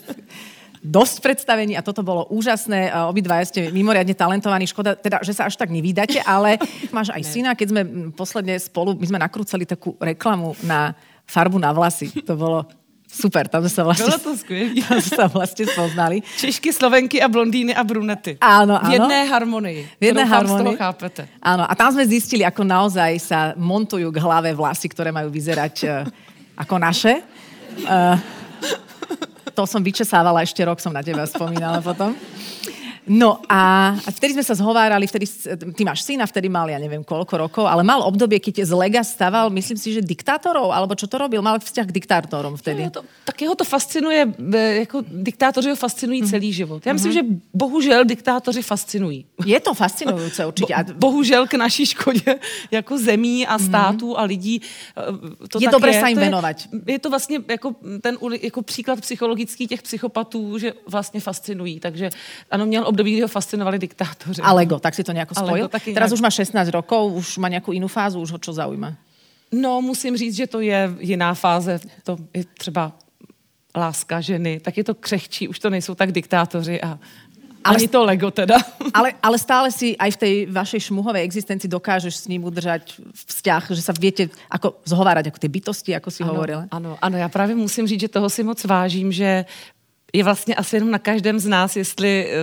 dosť 0.80 1.16
predstavení 1.20 1.76
a 1.76 1.84
toto 1.84 2.00
bolo 2.00 2.24
úžasné. 2.32 2.88
A 2.88 3.12
Obidvaja 3.12 3.44
ste 3.44 3.68
mimoriadne 3.68 4.16
talentovaní. 4.16 4.64
Škoda, 4.64 4.96
teda, 4.96 5.20
že 5.20 5.36
sa 5.36 5.46
až 5.46 5.60
tak 5.60 5.68
nevydáte, 5.68 6.24
ale 6.24 6.56
máš 6.96 7.12
aj 7.12 7.22
syna. 7.24 7.52
Keď 7.52 7.68
sme 7.68 7.82
posledne 8.16 8.56
spolu, 8.56 8.96
my 8.96 9.06
sme 9.06 9.20
nakrúcali 9.20 9.68
takú 9.68 9.94
reklamu 10.00 10.56
na 10.64 10.96
farbu 11.28 11.60
na 11.60 11.70
vlasy. 11.70 12.10
To 12.24 12.34
bolo 12.34 12.58
super, 13.10 13.50
tam 13.50 13.66
sme 13.66 13.72
sa 13.74 13.82
vlastne, 13.82 14.06
Bylo 14.06 14.18
to 14.22 14.32
skvělé. 14.38 14.70
tam 14.86 14.96
sme 15.02 15.12
sa 15.18 15.26
vlastne 15.26 15.64
spoznali. 15.66 16.16
Češky, 16.38 16.70
Slovenky 16.70 17.18
a 17.18 17.26
blondýny 17.26 17.74
a 17.74 17.82
brunety. 17.82 18.38
Áno, 18.38 18.78
V 18.78 18.86
áno. 18.86 18.94
jedné 18.94 19.18
harmonii. 19.26 19.80
V 19.98 20.04
z 20.06 20.22
harmonii. 20.22 20.76
chápete. 20.78 21.22
Áno, 21.42 21.66
a 21.66 21.72
tam 21.74 21.90
sme 21.90 22.06
zistili, 22.06 22.46
ako 22.46 22.62
naozaj 22.62 23.10
sa 23.18 23.38
montujú 23.58 24.08
k 24.14 24.18
hlave 24.22 24.54
vlasy, 24.54 24.86
ktoré 24.86 25.10
majú 25.10 25.28
vyzerať 25.28 25.74
uh, 25.84 26.06
ako 26.54 26.74
naše. 26.78 27.20
Uh, 27.84 28.14
to 29.56 29.66
som 29.66 29.82
vyčesávala 29.82 30.46
ešte 30.46 30.62
rok, 30.62 30.78
som 30.78 30.94
na 30.94 31.02
teba 31.02 31.26
spomínala 31.26 31.82
potom. 31.82 32.14
No 33.06 33.40
a 33.48 33.80
a 33.90 34.10
vtedy 34.12 34.36
sme 34.36 34.44
sa 34.44 34.54
zhovárali, 34.54 35.06
vtedy, 35.06 35.26
ty 35.76 35.82
máš 35.84 36.04
syna, 36.04 36.26
vtedy 36.26 36.48
mal, 36.48 36.68
ja 36.68 36.78
neviem 36.80 37.04
koľko 37.04 37.34
rokov, 37.48 37.64
ale 37.66 37.82
mal 37.84 38.02
obdobie, 38.04 38.40
keď 38.40 38.66
z 38.66 38.72
Lega 38.76 39.02
staval, 39.04 39.50
myslím 39.50 39.78
si, 39.78 39.96
že 39.96 40.00
diktátorov, 40.04 40.72
alebo 40.72 40.94
čo 40.94 41.06
to 41.06 41.16
robil, 41.16 41.40
mal 41.40 41.56
vzťah 41.60 41.86
k 41.88 41.92
diktátorom 41.92 42.56
vtedy. 42.60 42.88
Je 42.88 43.00
to, 43.00 43.02
tak 43.24 43.36
jeho 43.40 43.54
to 43.54 43.64
fascinuje, 43.64 44.20
e, 44.52 44.76
jako 44.86 45.02
diktátoři 45.06 45.70
ho 45.70 45.76
fascinují 45.76 46.22
celý 46.22 46.52
život. 46.52 46.86
Já 46.86 46.92
myslím, 46.92 47.12
že 47.12 47.22
bohužel 47.54 48.04
diktátoři 48.04 48.62
fascinují. 48.62 49.26
Je 49.46 49.60
to 49.60 49.74
fascinujúce 49.74 50.46
určite. 50.50 50.74
A 50.74 50.84
Bohužel 50.94 51.46
k 51.46 51.54
naší 51.54 51.86
škodě 51.86 52.38
jako 52.70 52.98
zemí 52.98 53.46
a 53.46 53.58
států 53.58 54.18
a 54.18 54.22
lidí. 54.22 54.60
e, 54.96 55.48
To 55.48 55.58
Je 55.60 55.68
dobré 55.68 55.94
sa 56.00 56.08
im 56.08 56.18
To 56.18 56.24
je-. 56.24 56.32
Je 56.86 56.98
to 56.98 57.10
vlastně 57.10 57.38
jako 57.48 57.74
ten 58.00 58.18
jako 58.42 58.62
příklad 58.62 59.00
psychologický 59.00 59.66
těch 59.66 59.82
psychopatů, 59.82 60.58
že 60.58 60.72
vlastně 60.86 61.20
fascinují. 61.20 61.80
Takže 61.80 62.10
ano, 62.50 62.66
měl 62.66 62.84
období, 62.90 63.12
kdy 63.12 63.22
ho 63.22 63.28
fascinovali 63.28 63.78
diktátoři. 63.78 64.42
A 64.42 64.52
Lego, 64.52 64.78
tak 64.78 64.94
si 64.94 65.04
to 65.04 65.12
nejako 65.12 65.34
A 65.38 65.40
spojil? 65.46 65.68
Taky 65.68 65.94
Teraz 65.94 66.10
nejak- 66.10 66.18
už 66.18 66.20
má 66.20 66.30
16 66.30 66.68
rokov, 66.68 67.02
už 67.14 67.38
má 67.38 67.48
nejakú 67.48 67.72
inú 67.72 67.88
fázu, 67.88 68.20
už 68.20 68.30
ho 68.34 68.38
čo 68.38 68.52
zaujíma? 68.52 68.92
No, 69.52 69.82
musím 69.82 70.16
říct, 70.16 70.36
že 70.36 70.46
to 70.46 70.60
je 70.60 70.90
jiná 71.00 71.34
fáze. 71.34 71.80
To 72.04 72.18
je 72.34 72.44
třeba 72.58 72.92
láska 73.76 74.20
ženy, 74.20 74.60
tak 74.60 74.76
je 74.76 74.84
to 74.84 74.94
křehčí, 74.94 75.48
už 75.48 75.58
to 75.58 75.70
nejsou 75.70 75.94
tak 75.94 76.12
diktátoři 76.12 76.80
a 76.82 76.98
Ale- 77.64 77.76
ani 77.76 77.88
to 77.88 78.04
Lego 78.04 78.30
teda. 78.30 78.56
Ale, 78.94 79.12
ale 79.22 79.38
stále 79.38 79.68
si 79.70 79.92
aj 79.98 80.10
v 80.10 80.16
tej 80.16 80.34
vašej 80.48 80.80
šmuhovej 80.80 81.22
existencii 81.22 81.68
dokážeš 81.70 82.16
s 82.16 82.28
ním 82.28 82.42
udržať 82.44 82.96
vzťah, 83.14 83.62
že 83.76 83.82
sa 83.84 83.92
viete 83.92 84.32
ako 84.50 84.80
zhovárať 84.88 85.28
ako 85.28 85.38
tie 85.38 85.50
bytosti, 85.52 85.90
ako 85.94 86.08
si 86.10 86.22
ano, 86.24 86.32
hovorila. 86.34 86.64
Ano, 86.72 86.96
ano, 87.02 87.16
já 87.20 87.28
právě 87.28 87.54
musím 87.54 87.86
říct, 87.86 88.00
že 88.00 88.08
toho 88.08 88.30
si 88.30 88.42
moc 88.42 88.64
vážím, 88.64 89.12
že 89.12 89.44
je 90.12 90.24
vlastně 90.24 90.54
asi 90.54 90.76
jenom 90.76 90.90
na 90.90 90.98
každém 90.98 91.38
z 91.38 91.46
nás, 91.46 91.76
jestli 91.76 92.26
eh, 92.26 92.34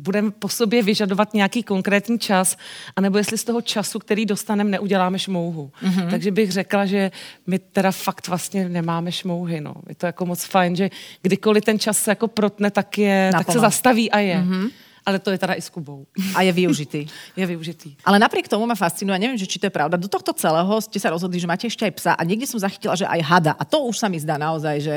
budeme 0.00 0.30
po 0.30 0.48
sobě 0.48 0.82
vyžadovat 0.82 1.34
nějaký 1.34 1.62
konkrétní 1.62 2.18
čas, 2.18 2.56
anebo 2.96 3.18
jestli 3.18 3.38
z 3.38 3.44
toho 3.44 3.60
času, 3.60 3.98
který 3.98 4.26
dostaneme, 4.26 4.70
neuděláme 4.70 5.18
šmouhu. 5.18 5.72
Mm-hmm. 5.82 6.10
Takže 6.10 6.30
bych 6.30 6.52
řekla, 6.52 6.86
že 6.86 7.10
my 7.46 7.58
teda 7.58 7.92
fakt 7.92 8.28
vlastně 8.28 8.68
nemáme 8.68 9.12
šmouhy. 9.12 9.60
No. 9.60 9.74
Je 9.88 9.94
to 9.94 10.06
jako 10.06 10.26
moc 10.26 10.44
fajn, 10.44 10.76
že 10.76 10.90
kdykoliv 11.22 11.64
ten 11.64 11.78
čas 11.78 11.98
se 11.98 12.10
jako 12.10 12.28
protne, 12.28 12.70
tak, 12.70 12.98
je, 12.98 13.30
tak 13.32 13.52
se 13.52 13.58
zastaví 13.58 14.10
a 14.10 14.18
je. 14.18 14.36
Mm-hmm. 14.36 14.70
Ale 15.06 15.18
to 15.18 15.30
je 15.30 15.38
teda 15.38 15.54
i 15.54 15.62
s 15.62 15.68
Kubou. 15.72 16.06
A 16.34 16.42
je 16.42 16.52
využitý. 16.52 17.06
je 17.36 17.46
využitý. 17.46 17.96
Ale 18.04 18.18
napriek 18.18 18.48
tomu 18.48 18.68
ma 18.68 18.76
fascinuje, 18.76 19.18
neviem, 19.18 19.38
že 19.40 19.48
či 19.48 19.56
to 19.56 19.66
je 19.66 19.72
pravda, 19.72 19.96
do 19.96 20.08
tohto 20.08 20.32
celého 20.36 20.70
ste 20.80 21.00
sa 21.00 21.08
rozhodli, 21.08 21.40
že 21.40 21.48
máte 21.48 21.66
ešte 21.66 21.88
aj 21.88 21.92
psa 21.96 22.12
a 22.14 22.22
niekde 22.22 22.44
som 22.44 22.60
zachytila, 22.60 22.94
že 22.94 23.08
aj 23.08 23.20
hada. 23.24 23.52
A 23.56 23.64
to 23.64 23.88
už 23.88 23.96
sa 23.96 24.12
mi 24.12 24.20
zdá 24.20 24.36
naozaj, 24.36 24.76
že 24.84 24.96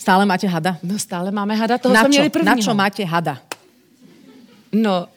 stále 0.00 0.24
máte 0.24 0.48
hada. 0.48 0.80
No 0.82 0.98
stále 0.98 1.30
máme 1.30 1.54
hada, 1.54 1.78
toho 1.78 1.94
na 1.94 2.00
jsme 2.00 2.08
měli 2.08 2.30
prvního. 2.30 2.56
Na 2.56 2.62
čo 2.62 2.74
máte 2.74 3.04
hada? 3.04 3.38
No, 4.74 5.08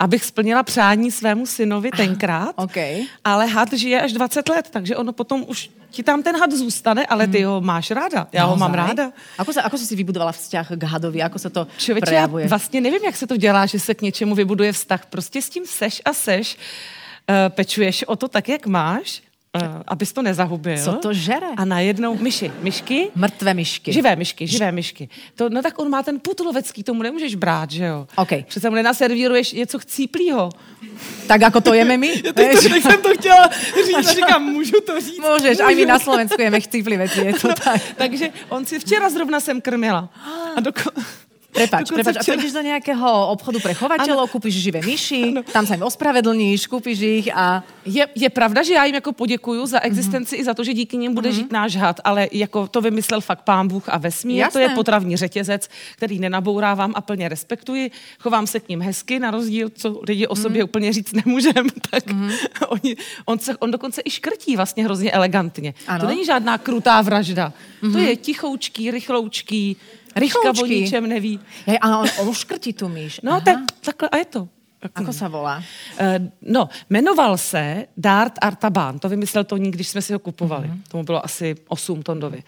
abych 0.00 0.24
splnila 0.24 0.62
přání 0.62 1.10
svému 1.10 1.46
synovi 1.46 1.90
tenkrát, 1.90 2.52
okay. 2.56 3.02
ale 3.24 3.46
had 3.46 3.72
žije 3.72 4.02
až 4.02 4.12
20 4.12 4.48
let, 4.48 4.68
takže 4.70 4.96
ono 4.96 5.12
potom 5.12 5.44
už 5.48 5.70
ti 5.90 6.02
tam 6.02 6.22
ten 6.22 6.38
had 6.38 6.52
zůstane, 6.52 7.06
ale 7.06 7.26
ty 7.26 7.42
ho 7.42 7.60
máš 7.60 7.90
ráda. 7.90 8.28
Já 8.32 8.44
ho 8.44 8.56
mám 8.56 8.74
ráda. 8.74 9.12
Ako, 9.38 9.52
sa, 9.52 9.66
ako 9.66 9.74
si 9.78 9.86
si 9.90 9.94
vybudovala 9.98 10.32
vzťah 10.32 10.78
k 10.78 10.82
hadovi? 10.86 11.18
Ako 11.22 11.38
se 11.38 11.50
to 11.50 11.66
Člověče, 11.78 12.06
prejavuje? 12.06 12.44
já 12.44 12.48
vlastně 12.48 12.80
nevím, 12.80 13.04
jak 13.04 13.16
se 13.16 13.26
to 13.26 13.36
dělá, 13.36 13.66
že 13.66 13.78
se 13.78 13.94
k 13.94 14.02
něčemu 14.02 14.34
vybuduje 14.34 14.72
vztah. 14.72 15.06
Prostě 15.06 15.42
s 15.42 15.50
tím 15.50 15.66
seš 15.66 16.02
a 16.04 16.12
seš, 16.12 16.56
uh, 16.56 17.34
pečuješ 17.48 18.02
o 18.06 18.16
to 18.16 18.28
tak, 18.28 18.48
jak 18.48 18.66
máš, 18.66 19.22
uh, 19.56 19.82
abys 19.86 20.12
to 20.12 20.22
nezahubil. 20.22 20.78
Co 20.78 20.92
to 20.92 21.12
žere? 21.12 21.46
A 21.56 21.64
najednou 21.64 22.18
myši, 22.18 22.52
myšky. 22.60 23.08
Mrtvé 23.14 23.54
myšky. 23.54 23.92
Živé 23.92 24.16
myšky, 24.16 24.46
živé 24.46 24.72
myšky. 24.72 25.08
To, 25.34 25.48
no 25.48 25.62
tak 25.62 25.78
on 25.78 25.90
má 25.90 26.02
ten 26.02 26.20
putlovecký, 26.20 26.82
tomu 26.82 27.02
nemůžeš 27.02 27.34
brát, 27.34 27.70
že 27.70 27.84
jo? 27.84 28.06
OK. 28.16 28.28
Přece 28.48 28.70
mu 28.70 28.76
nenaservíruješ 28.76 29.52
něco 29.52 29.78
chcíplýho. 29.78 30.50
Tak 31.26 31.42
ako 31.42 31.60
to 31.60 31.74
jeme 31.74 31.96
my? 31.96 32.08
Teď, 32.22 32.62
to, 32.62 32.68
teď 32.68 32.82
jsem 32.82 33.02
to 33.02 33.14
chtěla 33.14 33.50
říct 33.86 34.08
a 34.08 34.12
říkám, 34.12 34.42
můžu 34.42 34.80
to 34.86 35.00
říct. 35.00 35.20
Můžeš, 35.32 35.60
aj 35.60 35.74
my 35.74 35.86
na 35.86 35.98
Slovensku 35.98 36.42
jeme 36.42 36.60
chcípli 36.60 36.96
věci, 36.96 37.20
je 37.20 37.32
to 37.34 37.48
tak. 37.64 37.82
Takže 37.96 38.28
on 38.48 38.64
si 38.64 38.78
včera 38.78 39.10
zrovna 39.10 39.40
jsem 39.40 39.60
krmila. 39.60 40.08
A 40.56 40.60
doko... 40.60 40.90
Prepač, 41.50 41.90
Dokonca 41.90 42.14
prepač. 42.14 42.22
A 42.22 42.30
pôjdeš 42.30 42.52
do 42.54 42.62
nejakého 42.62 43.08
obchodu 43.34 43.58
pre 43.58 43.74
chovateľov, 43.74 44.30
kúpiš 44.30 44.54
živé 44.62 44.78
myši, 44.86 45.42
tam 45.50 45.66
sa 45.66 45.74
im 45.74 45.82
ospravedlníš, 45.82 46.70
kúpiš 46.70 46.98
ich 47.02 47.26
a... 47.34 47.66
Je, 47.82 48.06
je 48.14 48.30
pravda, 48.30 48.62
že 48.62 48.74
já 48.74 48.84
jim 48.84 48.94
jako 48.94 49.12
poděkuju 49.12 49.66
za 49.66 49.80
existenci 49.80 50.36
mm-hmm. 50.36 50.40
i 50.40 50.44
za 50.44 50.54
to, 50.54 50.64
že 50.64 50.74
díky 50.74 50.96
nim 50.96 51.14
bude 51.14 51.30
mm-hmm. 51.30 51.34
žít 51.34 51.52
náš 51.52 51.76
had, 51.76 52.00
ale 52.04 52.28
jako 52.32 52.68
to 52.68 52.80
vymyslel 52.80 53.20
fakt 53.20 53.42
pán 53.42 53.68
Bůh 53.68 53.88
a 53.88 53.98
vesmír. 53.98 54.36
Jasné. 54.36 54.52
To 54.52 54.58
je 54.58 54.74
potravní 54.74 55.16
řetězec, 55.16 55.68
který 55.96 56.18
nenabourávám 56.18 56.92
a 56.94 57.00
plně 57.00 57.28
respektuji. 57.28 57.90
Chovám 58.18 58.46
se 58.46 58.60
k 58.60 58.68
ním 58.68 58.80
hezky, 58.80 59.18
na 59.18 59.30
rozdíl, 59.30 59.70
co 59.74 60.00
lidi 60.08 60.26
o 60.26 60.36
sobě 60.36 60.62
mm-hmm. 60.62 60.64
úplně 60.64 60.92
říct 60.92 61.12
nemůžem. 61.12 61.66
Tak 61.90 62.06
mm-hmm. 62.06 62.32
oni, 62.68 62.96
on, 63.24 63.38
se, 63.38 63.56
on 63.56 63.70
dokonce 63.70 64.02
i 64.04 64.10
škrtí 64.10 64.56
vlastně 64.56 64.84
hrozně 64.84 65.10
elegantně. 65.10 65.74
Ano. 65.86 66.00
To 66.00 66.06
není 66.06 66.24
žádná 66.24 66.58
krutá 66.58 67.02
vražda. 67.02 67.52
Mm-hmm. 67.82 67.92
To 67.92 67.98
je 67.98 68.16
tichoučký, 68.16 68.90
rychloučký, 68.90 69.76
rychloučký. 70.16 70.48
o 70.48 70.52
Rychloučký. 70.52 70.80
ničem 70.80 71.08
neví. 71.08 71.40
Hej, 71.66 71.78
ale 71.80 71.94
on, 71.96 72.06
škrtí 72.34 72.72
tu 72.72 72.88
myš. 72.88 73.20
No, 73.22 73.40
tak, 73.40 73.58
takhle 73.80 74.08
a 74.08 74.16
je 74.16 74.24
to. 74.24 74.48
Ako 74.80 75.12
sa 75.12 75.28
volá? 75.28 75.60
Eh, 76.00 76.32
No, 76.40 76.68
jmenoval 76.90 77.36
se 77.38 77.86
Dart 77.96 78.32
Artaban, 78.40 78.98
to 78.98 79.08
vymyslel 79.08 79.44
to 79.44 79.56
když 79.70 79.88
jsme 79.88 80.02
si 80.02 80.12
ho 80.12 80.18
kupovali. 80.18 80.68
Mhm. 80.68 80.76
Mm-hmm. 80.76 80.90
Tomu 80.90 81.04
bylo 81.04 81.24
asi 81.24 81.54
8 81.68 82.02
tondovi. 82.02 82.42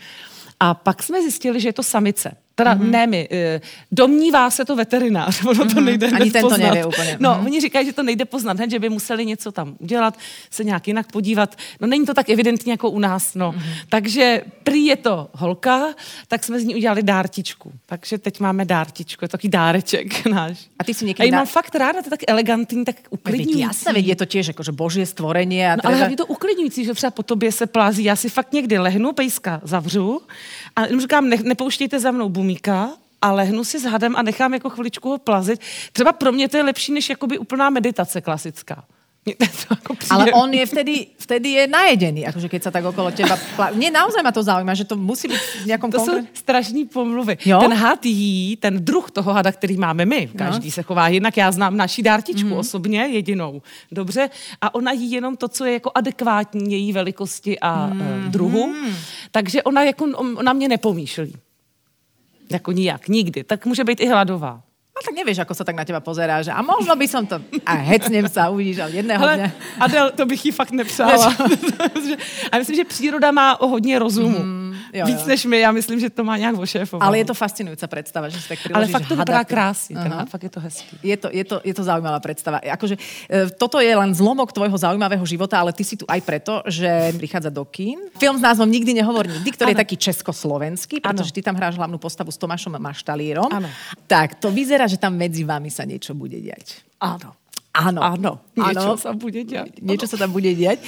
A 0.61 0.75
pak 0.75 1.03
jsme 1.03 1.21
zjistili, 1.23 1.61
že 1.61 1.69
je 1.69 1.73
to 1.73 1.83
samice. 1.83 2.33
Teda 2.55 2.75
mm-hmm. 2.75 2.91
ne 2.91 3.07
my, 3.07 3.29
eh, 3.31 3.61
domnívá 3.93 4.51
se 4.51 4.65
to 4.65 4.77
veterinář, 4.77 5.45
ono 5.49 5.75
to 5.75 5.81
nejde 5.81 6.07
Ani 6.11 6.31
ten 6.31 6.43
to 6.43 6.49
poznat. 6.49 6.67
nevě 6.67 6.87
úplně. 6.87 7.17
No, 7.21 7.35
Mhm. 7.35 7.47
oni 7.47 7.61
říkají, 7.61 7.87
že 7.87 7.93
to 7.93 8.03
nejde 8.03 8.25
poznat 8.25 8.57
hned, 8.57 8.71
že 8.71 8.79
by 8.79 8.89
museli 8.89 9.27
něco 9.27 9.53
tam 9.53 9.75
udělat, 9.79 10.19
se 10.51 10.65
nějak 10.65 10.87
jinak 10.89 11.13
podívat. 11.13 11.57
No 11.81 11.87
není 11.87 12.07
to 12.07 12.15
tak 12.15 12.31
evidentní 12.31 12.71
jako 12.71 12.91
u 12.91 12.99
nás, 12.99 13.35
no. 13.35 13.53
Mhm. 13.53 13.63
Takže 13.89 14.43
prý 14.63 14.85
je 14.87 14.97
to 14.97 15.29
holka, 15.33 15.83
tak 16.29 16.45
jsme 16.45 16.61
z 16.61 16.65
ní 16.65 16.75
udělali 16.75 17.03
dártičku. 17.03 17.73
Takže 17.87 18.19
teď 18.19 18.41
máme 18.41 18.65
dártičku, 18.65 19.25
je 19.25 19.29
to 19.29 19.33
takový 19.33 19.51
dáreček 19.51 20.27
náš. 20.31 20.59
A 20.79 20.85
ty 20.85 20.95
si 20.95 21.05
A 21.05 21.09
někdy... 21.09 21.25
ji 21.25 21.31
mám 21.31 21.47
fakt 21.47 21.75
ráda, 21.75 22.03
to 22.03 22.07
je 22.07 22.11
tak 22.11 22.21
elegantní, 22.29 22.85
tak 22.85 22.97
uklidňující. 23.11 23.59
jasné, 23.61 23.93
veď 23.93 24.07
je 24.07 24.17
to 24.17 24.25
tiež 24.25 24.49
akože 24.49 24.73
božie 24.73 25.07
stvorenie. 25.07 25.73
A 25.73 25.77
No, 25.77 25.81
ale 25.85 25.97
hlavně 25.97 26.17
to 26.17 26.27
uklidňující, 26.27 26.85
že 26.85 26.95
třeba 26.95 27.11
po 27.11 27.23
tobě 27.23 27.53
se 27.53 27.67
plází. 27.67 28.05
Já 28.05 28.17
si 28.17 28.29
fakt 28.29 28.53
někdy 28.53 28.79
lehnu, 28.79 29.13
pejska 29.13 29.61
zavřu 29.65 30.21
a 30.77 30.87
říkám, 31.01 31.29
ne, 31.29 31.37
nepouštějte 31.43 32.01
za 32.01 32.11
mnou 32.11 32.29
bumíka, 32.53 32.93
a 33.23 33.33
lehnu 33.33 33.65
si 33.65 33.79
s 33.79 33.85
hadem 33.85 34.17
a 34.17 34.23
nechám 34.23 34.55
jako 34.55 34.71
chviličku 34.71 35.09
ho 35.09 35.19
plazit. 35.19 35.61
Třeba 35.93 36.13
pro 36.13 36.33
mě 36.33 36.49
to 36.49 36.57
je 36.57 36.63
lepší, 36.63 36.93
než 36.93 37.11
jakoby 37.11 37.39
úplná 37.39 37.71
meditace 37.71 38.21
klasická. 38.21 38.85
Jako 39.27 39.95
Ale 40.11 40.33
on 40.33 40.55
je 40.55 40.67
vtedy, 40.67 41.07
vtedy 41.19 41.49
je 41.49 41.71
najedený, 41.71 42.27
akože 42.27 42.51
keď 42.51 42.61
sa 42.67 42.71
tak 42.75 42.83
okolo 42.83 43.15
teba... 43.15 43.39
Plá... 43.55 43.71
Mne 43.71 43.95
naozaj 43.95 44.19
ma 44.19 44.35
to 44.35 44.43
zaujíma, 44.43 44.75
že 44.75 44.83
to 44.83 44.99
musí 44.99 45.31
byť 45.31 45.41
v 45.63 45.67
nejakom 45.71 45.95
To 45.95 46.03
jsou 46.03 46.27
konkrétnom... 46.27 46.35
strašní 46.35 46.83
pomluvy. 46.91 47.39
Jo? 47.47 47.63
Ten 47.63 47.71
had 47.71 48.03
jí, 48.03 48.59
ten 48.59 48.83
druh 48.83 49.07
toho 49.15 49.31
hada, 49.31 49.55
který 49.55 49.79
máme 49.79 50.03
my, 50.03 50.27
každý 50.35 50.71
se 50.75 50.83
chová 50.83 51.07
jinak, 51.09 51.37
já 51.37 51.53
znám 51.55 51.77
naší 51.77 52.03
dártičku 52.03 52.51
mm. 52.51 52.59
osobně, 52.67 53.01
jedinou. 53.15 53.63
Dobře? 53.95 54.31
A 54.59 54.75
ona 54.75 54.93
jí 54.93 55.11
jenom 55.15 55.39
to, 55.39 55.49
co 55.49 55.65
je 55.65 55.73
jako 55.73 55.91
adekvátní 55.95 56.73
její 56.75 56.93
velikosti 56.93 57.55
a 57.63 57.87
mm. 57.87 58.27
druhu. 58.27 58.75
Takže 59.31 59.63
ona 59.63 59.87
jako 59.87 60.05
ona 60.19 60.53
mě 60.53 60.69
nepomýšlí. 60.69 61.52
Jako 62.53 62.73
nijak, 62.73 63.09
nikdy. 63.09 63.45
Tak 63.45 63.67
může 63.67 63.85
být 63.85 64.01
i 64.01 64.09
hladová. 64.09 64.63
No 64.93 65.01
tak 65.01 65.17
nevieš, 65.17 65.41
ako 65.41 65.57
sa 65.57 65.65
tak 65.65 65.73
na 65.73 65.89
teba 65.89 66.05
pozerá, 66.05 66.45
že 66.45 66.53
a 66.53 66.61
možno 66.61 66.93
by 66.93 67.07
som 67.09 67.25
to... 67.25 67.41
A 67.65 67.81
hecnem 67.81 68.29
sa, 68.29 68.53
uvidíš, 68.53 68.85
ale 68.85 69.01
jedného 69.01 69.25
dňa... 69.25 69.49
Ale 69.81 69.89
Adel, 69.89 70.07
to 70.13 70.29
bych 70.29 70.45
jí 70.47 70.53
fakt 70.53 70.71
nepřála. 70.77 71.33
a 72.53 72.59
myslím, 72.61 72.77
že 72.77 72.85
příroda 72.85 73.33
má 73.33 73.57
o 73.57 73.73
hodně 73.73 73.99
rozumu. 73.99 74.39
Mm, 74.39 74.62
jo, 74.93 75.07
Víc 75.07 75.21
jo. 75.21 75.27
než 75.27 75.45
my, 75.45 75.61
já 75.61 75.73
myslím, 75.73 76.01
že 76.01 76.11
to 76.11 76.25
má 76.25 76.37
nějak 76.37 76.59
ošéfovat. 76.59 77.07
Ale 77.07 77.19
je 77.19 77.25
to 77.25 77.35
fascinujúca 77.35 77.87
predstava, 77.87 78.29
že 78.29 78.41
si 78.41 78.49
tak 78.49 78.59
Ale 78.75 78.87
fakt 78.87 79.09
to 79.09 79.17
vypadá 79.17 79.45
krásně, 79.45 79.97
ten 79.97 80.13
had, 80.13 80.29
fakt 80.29 80.43
je 80.43 80.51
to 80.51 80.61
hezký. 80.61 80.97
Je 81.03 81.17
to, 81.17 81.29
je, 81.33 81.45
to, 81.45 81.61
je 81.65 81.75
to 81.75 81.83
zaujímavá 81.85 82.21
predstava. 82.21 82.61
Akože, 82.61 82.97
e, 83.31 83.51
toto 83.51 83.81
je 83.81 83.91
len 83.97 84.15
zlomok 84.15 84.53
tvojho 84.53 84.79
zaujímavého 84.79 85.27
života, 85.27 85.61
ale 85.61 85.73
ty 85.73 85.85
si 85.85 85.97
tu 85.97 86.05
aj 86.09 86.21
preto, 86.21 86.63
že 86.69 87.13
prichádza 87.17 87.51
do 87.51 87.65
kín. 87.65 87.99
Film 88.21 88.39
s 88.39 88.45
názvom 88.45 88.71
Nikdy 88.71 88.95
nehovor 88.95 89.27
nikdy, 89.27 89.51
ktorý 89.53 89.73
je 89.75 89.83
taký 89.83 89.97
československý, 89.97 91.01
pretože 91.01 91.33
Áno. 91.33 91.37
ty 91.37 91.41
tam 91.43 91.57
hráš 91.57 91.77
hlavnú 91.81 91.99
postavu 91.99 92.31
s 92.31 92.39
Tomášom 92.39 92.77
Maštalírom. 92.79 93.51
Áno. 93.51 93.69
Tak, 94.07 94.39
to 94.39 94.53
vyzerá, 94.53 94.87
že 94.87 95.01
tam 95.01 95.17
medzi 95.17 95.43
vami 95.43 95.73
sa 95.73 95.83
niečo 95.83 96.15
bude 96.15 96.39
diať. 96.39 96.85
Áno. 97.03 97.42
Áno. 97.73 98.05
Áno, 98.05 98.33
niečo 98.53 99.01
sa 99.01 99.17
bude 99.17 99.49
diať. 99.49 99.81
Niečo 99.81 100.05
sa 100.05 100.21
tam 100.21 100.29
bude 100.29 100.53
diať. 100.53 100.85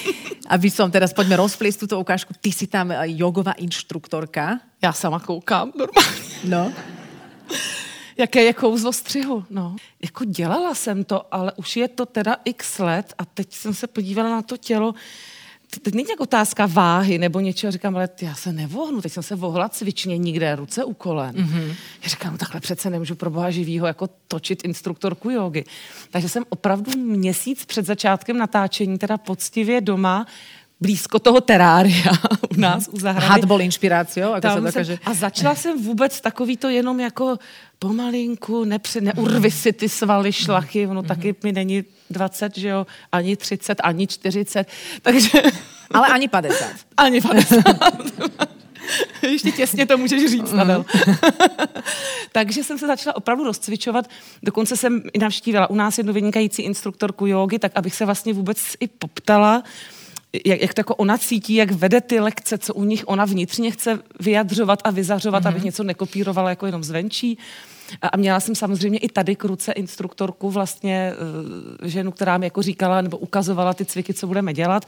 Aby 0.52 0.68
som 0.68 0.92
teraz, 0.92 1.16
poďme 1.16 1.40
rozpliesť 1.40 1.88
túto 1.88 1.96
ukážku. 1.96 2.36
Ty 2.36 2.50
si 2.52 2.68
tam 2.68 2.92
e, 2.92 3.08
jogová 3.16 3.56
inštruktorka. 3.56 4.60
Já 4.82 4.92
sama 4.92 5.20
koukám 5.20 5.72
normálně. 5.72 6.20
No. 6.44 6.72
Jaké 8.16 8.42
je 8.42 8.52
kouzlo 8.52 8.92
střihu, 8.92 9.44
no. 9.50 9.76
Jako 10.02 10.24
dělala 10.24 10.74
jsem 10.74 11.04
to, 11.04 11.34
ale 11.34 11.52
už 11.56 11.76
je 11.76 11.88
to 11.88 12.06
teda 12.06 12.36
x 12.44 12.78
let 12.78 13.14
a 13.18 13.24
teď 13.24 13.54
jsem 13.54 13.74
se 13.74 13.86
podívala 13.86 14.30
na 14.30 14.42
to 14.42 14.56
tělo. 14.56 14.94
T- 15.74 15.80
Teď 15.80 15.94
není 15.94 16.08
jako 16.10 16.22
otázka 16.22 16.66
váhy 16.66 17.18
nebo 17.18 17.40
něčeho. 17.40 17.70
Říkám, 17.70 17.96
ale 17.96 18.08
já 18.22 18.34
se 18.34 18.52
nevohnu, 18.52 19.02
teď 19.02 19.12
jsem 19.12 19.22
se 19.22 19.36
vohla 19.36 19.68
cvičně 19.68 20.18
nikde, 20.18 20.56
ruce 20.56 20.84
u 20.84 20.94
kolen. 20.94 21.34
Mm-hmm. 21.34 21.74
Já 22.02 22.08
říkám, 22.08 22.32
no 22.32 22.38
takhle 22.38 22.60
přece 22.60 22.90
nemůžu 22.90 23.14
pro 23.14 23.30
boha 23.30 23.50
živýho 23.50 23.86
jako 23.86 24.08
točit 24.28 24.64
instruktorku 24.64 25.30
jogy. 25.30 25.64
Takže 26.10 26.28
jsem 26.28 26.44
opravdu 26.48 26.98
měsíc 27.00 27.64
před 27.64 27.86
začátkem 27.86 28.38
natáčení, 28.38 28.98
teda 28.98 29.18
poctivě 29.18 29.80
doma, 29.80 30.26
blízko 30.80 31.18
toho 31.18 31.40
terária 31.40 32.12
u 32.56 32.60
nás, 32.60 32.88
u 32.92 32.98
zahrady. 33.00 33.26
Had 33.26 33.44
bol 33.44 33.62
inšpiráciou, 33.62 34.34
ako 34.36 34.48
sa 34.48 34.60
dokáže... 34.60 34.94
jsem, 34.96 35.06
a 35.06 35.14
začala 35.14 35.54
jsem 35.60 35.74
vůbec 35.82 36.20
takový 36.20 36.56
to 36.56 36.68
jenom 36.68 37.00
jako 37.00 37.38
pomalinku, 37.78 38.64
nepře, 38.64 39.00
neurvi 39.00 39.50
si 39.50 39.72
ty 39.72 39.88
svaly, 39.88 40.32
šlachy, 40.32 40.86
ono 40.86 41.02
taky 41.02 41.34
mi 41.44 41.52
není 41.52 41.84
20, 42.10 42.56
že 42.56 42.68
jo, 42.68 42.86
ani 43.12 43.36
30, 43.36 43.80
ani 43.82 44.06
40, 44.06 44.68
takže 45.02 45.42
Ale 45.90 46.08
ani 46.08 46.28
50. 46.28 46.66
ani 46.96 47.20
50. 47.20 47.64
Ještě 49.22 49.52
těsně 49.52 49.86
to 49.86 49.98
můžeš 49.98 50.30
říct, 50.30 50.52
Adel. 50.52 50.84
Takže 52.32 52.64
jsem 52.64 52.78
se 52.78 52.86
začala 52.86 53.16
opravdu 53.16 53.44
rozcvičovat. 53.44 54.08
Dokonce 54.42 54.76
jsem 54.76 55.02
i 55.12 55.18
navštívila 55.18 55.70
u 55.70 55.74
nás 55.74 55.98
jednu 55.98 56.12
vynikající 56.12 56.62
instruktorku 56.62 57.26
jogy, 57.26 57.58
tak 57.58 57.72
abych 57.74 57.94
se 57.94 58.04
vlastně 58.04 58.32
vůbec 58.32 58.58
i 58.80 58.86
poptala, 58.86 59.62
jak, 60.46 60.60
jak 60.60 60.74
to 60.74 60.80
jako 60.80 60.94
ona 60.94 61.18
cítí, 61.18 61.54
jak 61.54 61.70
vede 61.70 62.00
ty 62.00 62.20
lekce, 62.20 62.58
co 62.58 62.74
u 62.74 62.84
nich 62.84 63.04
ona 63.06 63.24
vnitřně 63.24 63.70
chce 63.70 63.98
vyjadřovat 64.20 64.78
a 64.84 64.90
vyzařovat, 64.90 65.42
mm-hmm. 65.42 65.48
abych 65.48 65.64
něco 65.64 65.84
nekopírovala 65.84 66.50
jako 66.50 66.66
jenom 66.66 66.84
zvenčí. 66.84 67.38
A 68.02 68.16
měla 68.16 68.40
jsem 68.40 68.54
samozřejmě 68.54 68.98
i 68.98 69.08
tady 69.08 69.36
k 69.36 69.44
ruce 69.44 69.72
instruktorku, 69.72 70.50
vlastně 70.50 71.12
eh, 71.12 71.88
ženu, 71.88 72.10
která 72.10 72.38
mi 72.38 72.46
jako 72.46 72.62
říkala 72.62 73.00
nebo 73.00 73.18
ukazovala 73.18 73.74
ty 73.74 73.84
cviky, 73.84 74.14
co 74.14 74.26
budeme 74.26 74.52
dělat. 74.52 74.86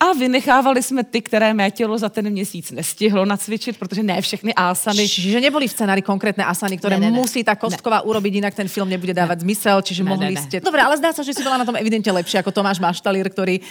A 0.00 0.12
vynechávali 0.12 0.82
jsme 0.82 1.04
ty, 1.04 1.22
které 1.22 1.54
mé 1.54 1.70
tělo 1.70 1.98
za 1.98 2.08
ten 2.08 2.30
měsíc 2.30 2.70
nestihlo 2.70 3.24
nacvičit, 3.24 3.78
protože 3.78 4.02
ne 4.02 4.20
všechny 4.20 4.54
asany. 4.54 5.08
Čiže 5.08 5.40
neboli 5.40 5.68
v 5.68 5.72
scenári 5.72 6.02
konkrétne 6.02 6.44
asany, 6.44 6.78
ktoré 6.78 6.98
ne, 6.98 7.08
ne, 7.08 7.14
ne. 7.14 7.18
musí 7.18 7.44
tá 7.44 7.56
Kostková 7.56 8.02
ne. 8.02 8.06
urobiť, 8.10 8.32
inak 8.42 8.54
ten 8.54 8.68
film 8.68 8.88
nebude 8.88 9.14
dávať 9.14 9.40
ne. 9.40 9.42
zmysel, 9.48 9.78
čiže 9.82 10.02
ne, 10.04 10.10
mohli 10.12 10.34
ne, 10.34 10.38
ne. 10.38 10.42
ste... 10.42 10.56
Dobre, 10.60 10.82
ale 10.84 10.98
zdá 10.98 11.14
sa, 11.14 11.22
že 11.24 11.32
si 11.32 11.42
bola 11.42 11.62
na 11.62 11.66
tom 11.68 11.78
evidentne 11.78 12.12
lepšie 12.12 12.44
ako 12.44 12.52
Tomáš 12.52 12.78
Maštalír, 12.82 13.28
ktorý 13.32 13.62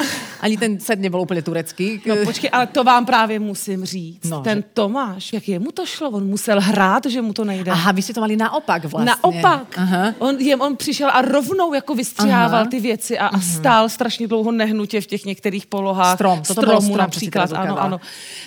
ani 0.42 0.56
ten 0.58 0.72
set 0.80 0.98
nebol 0.98 1.22
úplne 1.22 1.46
turecký. 1.46 2.02
No 2.06 2.26
počkej, 2.26 2.50
ale 2.50 2.68
to 2.68 2.82
vám 2.84 3.06
právě 3.06 3.40
musím 3.40 3.86
říct. 3.86 4.30
No, 4.30 4.42
ten 4.42 4.58
že... 4.58 4.64
Tomáš, 4.74 5.34
jak 5.34 5.62
mu 5.62 5.72
to 5.72 5.86
šlo? 5.86 6.10
On 6.10 6.24
musel 6.26 6.62
hrát, 6.62 7.06
že 7.06 7.22
mu 7.22 7.34
to 7.34 7.46
nejde. 7.46 7.72
Aha, 7.72 7.92
vy 7.92 8.02
ste 8.02 8.14
to 8.14 8.22
mali 8.22 8.38
naopak 8.38 8.61
vlastně. 8.68 9.06
Naopak. 9.06 9.78
Aha. 9.78 10.14
On, 10.20 10.38
je, 10.40 10.56
on 10.56 10.76
přišel 10.76 11.10
a 11.14 11.22
rovnou 11.22 11.74
jako 11.74 11.96
vystřihával 11.96 12.66
ty 12.66 12.80
věci 12.80 13.20
a, 13.20 13.28
a 13.28 13.40
stál 13.40 13.90
strašně 13.90 14.28
dlouho 14.28 14.52
nehnutě 14.52 15.02
v 15.02 15.08
těch 15.08 15.26
některých 15.26 15.66
polohách. 15.66 16.16
Strom, 16.16 16.42
to 16.42 16.54
stromu 16.54 16.82
strom, 16.82 16.98
například. 16.98 17.54
Ano, 17.54 17.82
ano. 17.82 18.00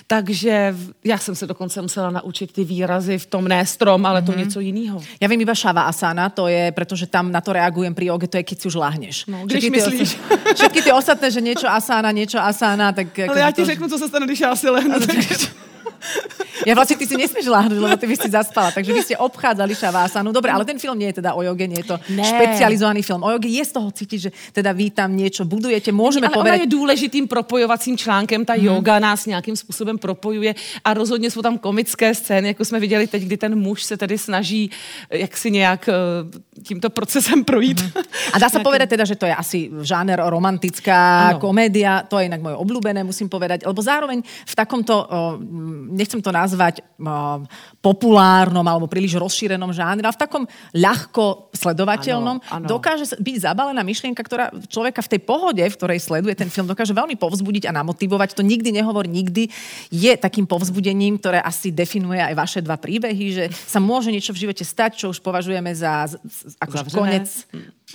Takže 0.06 0.74
já 1.04 1.18
jsem 1.18 1.34
se 1.34 1.46
dokonce 1.46 1.82
musela 1.82 2.10
naučit 2.10 2.52
ty 2.52 2.64
výrazy 2.64 3.18
v 3.18 3.26
tom 3.26 3.48
ne 3.48 3.66
strom, 3.66 4.06
ale 4.06 4.22
to 4.22 4.32
mm-hmm. 4.32 4.38
něco 4.38 4.60
jiného. 4.60 5.02
Já 5.20 5.28
vím 5.28 5.40
iba 5.40 5.54
šava 5.54 5.82
asana, 5.82 6.28
to 6.28 6.48
je, 6.48 6.72
protože 6.72 7.06
tam 7.06 7.32
na 7.32 7.40
to 7.40 7.52
reagujem 7.52 7.94
pri 7.94 8.06
joge, 8.06 8.28
to 8.28 8.36
je, 8.36 8.42
keď 8.42 8.60
si 8.60 8.68
už 8.68 8.74
láhneš. 8.74 9.26
No, 9.26 9.46
když 9.46 9.58
všetky 9.58 9.70
myslíš. 9.70 10.14
Ty, 10.14 10.54
všetky 10.54 10.82
ty 10.82 10.92
ostatné, 10.92 11.30
že 11.30 11.40
niečo 11.40 11.68
asana, 11.68 12.10
niečo 12.10 12.38
asana, 12.38 12.92
tak... 12.92 13.18
Ale 13.18 13.40
já 13.40 13.50
ti 13.50 13.62
to... 13.62 13.66
řeknu, 13.66 13.88
co 13.88 13.98
se 13.98 14.08
stane, 14.08 14.26
když 14.26 14.40
já 14.40 14.56
si 14.56 14.70
lehnu. 14.70 14.94
Ja 16.64 16.72
vlastne 16.72 16.96
ty 16.96 17.04
si 17.04 17.18
nesmieš 17.18 17.50
láhnuť, 17.50 17.76
lebo 17.76 17.96
ty 17.98 18.06
by 18.08 18.16
si 18.16 18.28
zaspala. 18.32 18.72
Takže 18.72 18.90
vy 18.94 19.00
ste 19.04 19.16
obchádzali 19.20 19.76
šavásanu. 19.76 20.32
Dobre, 20.32 20.48
ale 20.48 20.64
ten 20.64 20.80
film 20.80 20.96
nie 20.96 21.12
je 21.12 21.20
teda 21.20 21.36
o 21.36 21.44
joge, 21.44 21.68
nie 21.68 21.82
je 21.84 21.92
to 21.92 21.96
ne. 22.14 22.24
špecializovaný 22.24 23.04
film 23.04 23.20
o 23.20 23.30
joge. 23.34 23.52
Je 23.52 23.64
z 23.64 23.72
toho 23.74 23.88
cítiť, 23.92 24.18
že 24.18 24.30
teda 24.54 24.72
vy 24.72 24.94
tam 24.94 25.12
niečo 25.12 25.44
budujete. 25.44 25.92
Môžeme 25.92 26.30
ale 26.30 26.34
povedať... 26.34 26.56
Ona 26.56 26.64
je 26.64 26.72
důležitým 26.72 27.24
propojovacím 27.28 27.98
článkem. 27.98 28.46
Ta 28.48 28.56
hmm. 28.56 28.64
yoga 28.64 28.96
nás 28.98 29.26
nějakým 29.26 29.56
způsobem 29.56 29.98
propojuje 29.98 30.54
a 30.84 30.88
rozhodně 30.94 31.30
jsou 31.30 31.42
tam 31.42 31.58
komické 31.58 32.14
scény, 32.14 32.48
jako 32.48 32.64
jsme 32.64 32.80
viděli 32.80 33.06
teď, 33.06 33.22
kdy 33.22 33.36
ten 33.36 33.52
muž 33.58 33.82
se 33.82 33.96
tedy 33.96 34.18
snaží 34.18 34.70
eh, 35.10 35.18
jak 35.18 35.36
si 35.36 35.50
nějak 35.50 35.88
eh, 35.88 35.94
tímto 36.62 36.90
procesem 36.90 37.44
projít. 37.44 37.80
Hmm. 37.80 37.92
A 38.32 38.38
dá 38.38 38.48
sa 38.48 38.60
povedať 38.66 38.88
teda, 38.88 39.04
že 39.04 39.16
to 39.16 39.26
je 39.26 39.34
asi 39.34 39.70
žáner 39.82 40.20
romantická 40.22 41.34
ano. 41.34 41.38
komédia, 41.38 42.02
to 42.08 42.18
je 42.18 42.26
inak 42.30 42.40
moje 42.40 42.56
obľúbené, 42.56 43.04
musím 43.04 43.28
povedať, 43.28 43.66
lebo 43.66 43.82
zároveň 43.82 44.22
v 44.24 44.54
takomto, 44.54 44.94
nechcem 45.74 46.22
to 46.22 46.30
nazvať 46.30 46.80
uh, 46.80 47.42
populárnom 47.82 48.64
alebo 48.64 48.86
príliš 48.86 49.18
rozšírenom 49.18 49.74
žánre, 49.74 50.06
ale 50.06 50.14
v 50.14 50.22
takom 50.22 50.44
ľahko 50.72 51.50
sledovateľnom 51.52 52.36
ano, 52.38 52.48
ano. 52.48 52.66
dokáže 52.66 53.18
byť 53.18 53.36
zabalená 53.44 53.82
myšlienka, 53.82 54.22
ktorá 54.22 54.54
človeka 54.70 55.02
v 55.02 55.10
tej 55.16 55.20
pohode, 55.26 55.62
v 55.62 55.76
ktorej 55.76 56.00
sleduje 56.00 56.34
ten 56.38 56.48
film, 56.48 56.70
dokáže 56.70 56.94
veľmi 56.94 57.18
povzbudiť 57.18 57.68
a 57.68 57.76
namotivovať. 57.76 58.38
To 58.38 58.42
nikdy 58.46 58.70
nehovor 58.70 59.04
nikdy. 59.04 59.50
Je 59.90 60.12
takým 60.14 60.46
povzbudením, 60.46 61.18
ktoré 61.18 61.42
asi 61.42 61.74
definuje 61.74 62.22
aj 62.22 62.34
vaše 62.34 62.60
dva 62.62 62.78
príbehy, 62.78 63.26
že 63.34 63.44
sa 63.52 63.82
môže 63.82 64.08
niečo 64.14 64.32
v 64.32 64.48
živote 64.48 64.64
stať, 64.64 65.04
čo 65.04 65.06
už 65.10 65.18
považujeme 65.20 65.74
za, 65.74 66.08
za 66.08 66.18
ako 66.62 66.88
konec 66.94 67.26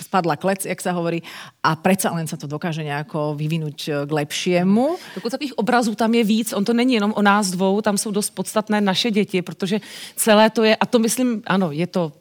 spadla 0.02 0.36
klec, 0.36 0.64
jak 0.64 0.80
sa 0.80 0.92
hovorí, 0.92 1.22
a 1.62 1.76
predsa 1.76 2.10
len 2.10 2.26
sa 2.26 2.36
to 2.36 2.48
dokáže 2.48 2.80
nejako 2.84 3.36
vyvinúť 3.36 3.78
e, 3.88 3.90
k 4.06 4.10
lepšiemu. 4.10 4.96
Dokud 5.14 5.30
takových 5.30 5.58
obrazů 5.58 5.94
tam 5.94 6.14
je 6.14 6.24
víc, 6.24 6.52
on 6.52 6.64
to 6.64 6.72
není 6.72 6.94
jenom 6.94 7.12
o 7.16 7.22
nás 7.22 7.50
dvou, 7.50 7.80
tam 7.80 7.98
jsou 7.98 8.10
dost 8.10 8.30
podstatné 8.30 8.80
naše 8.80 9.10
děti, 9.10 9.42
protože 9.42 9.80
celé 10.16 10.50
to 10.50 10.64
je, 10.64 10.76
a 10.76 10.84
to 10.86 10.98
myslím, 10.98 11.42
ano, 11.46 11.72
je 11.72 11.86
to 11.86 12.12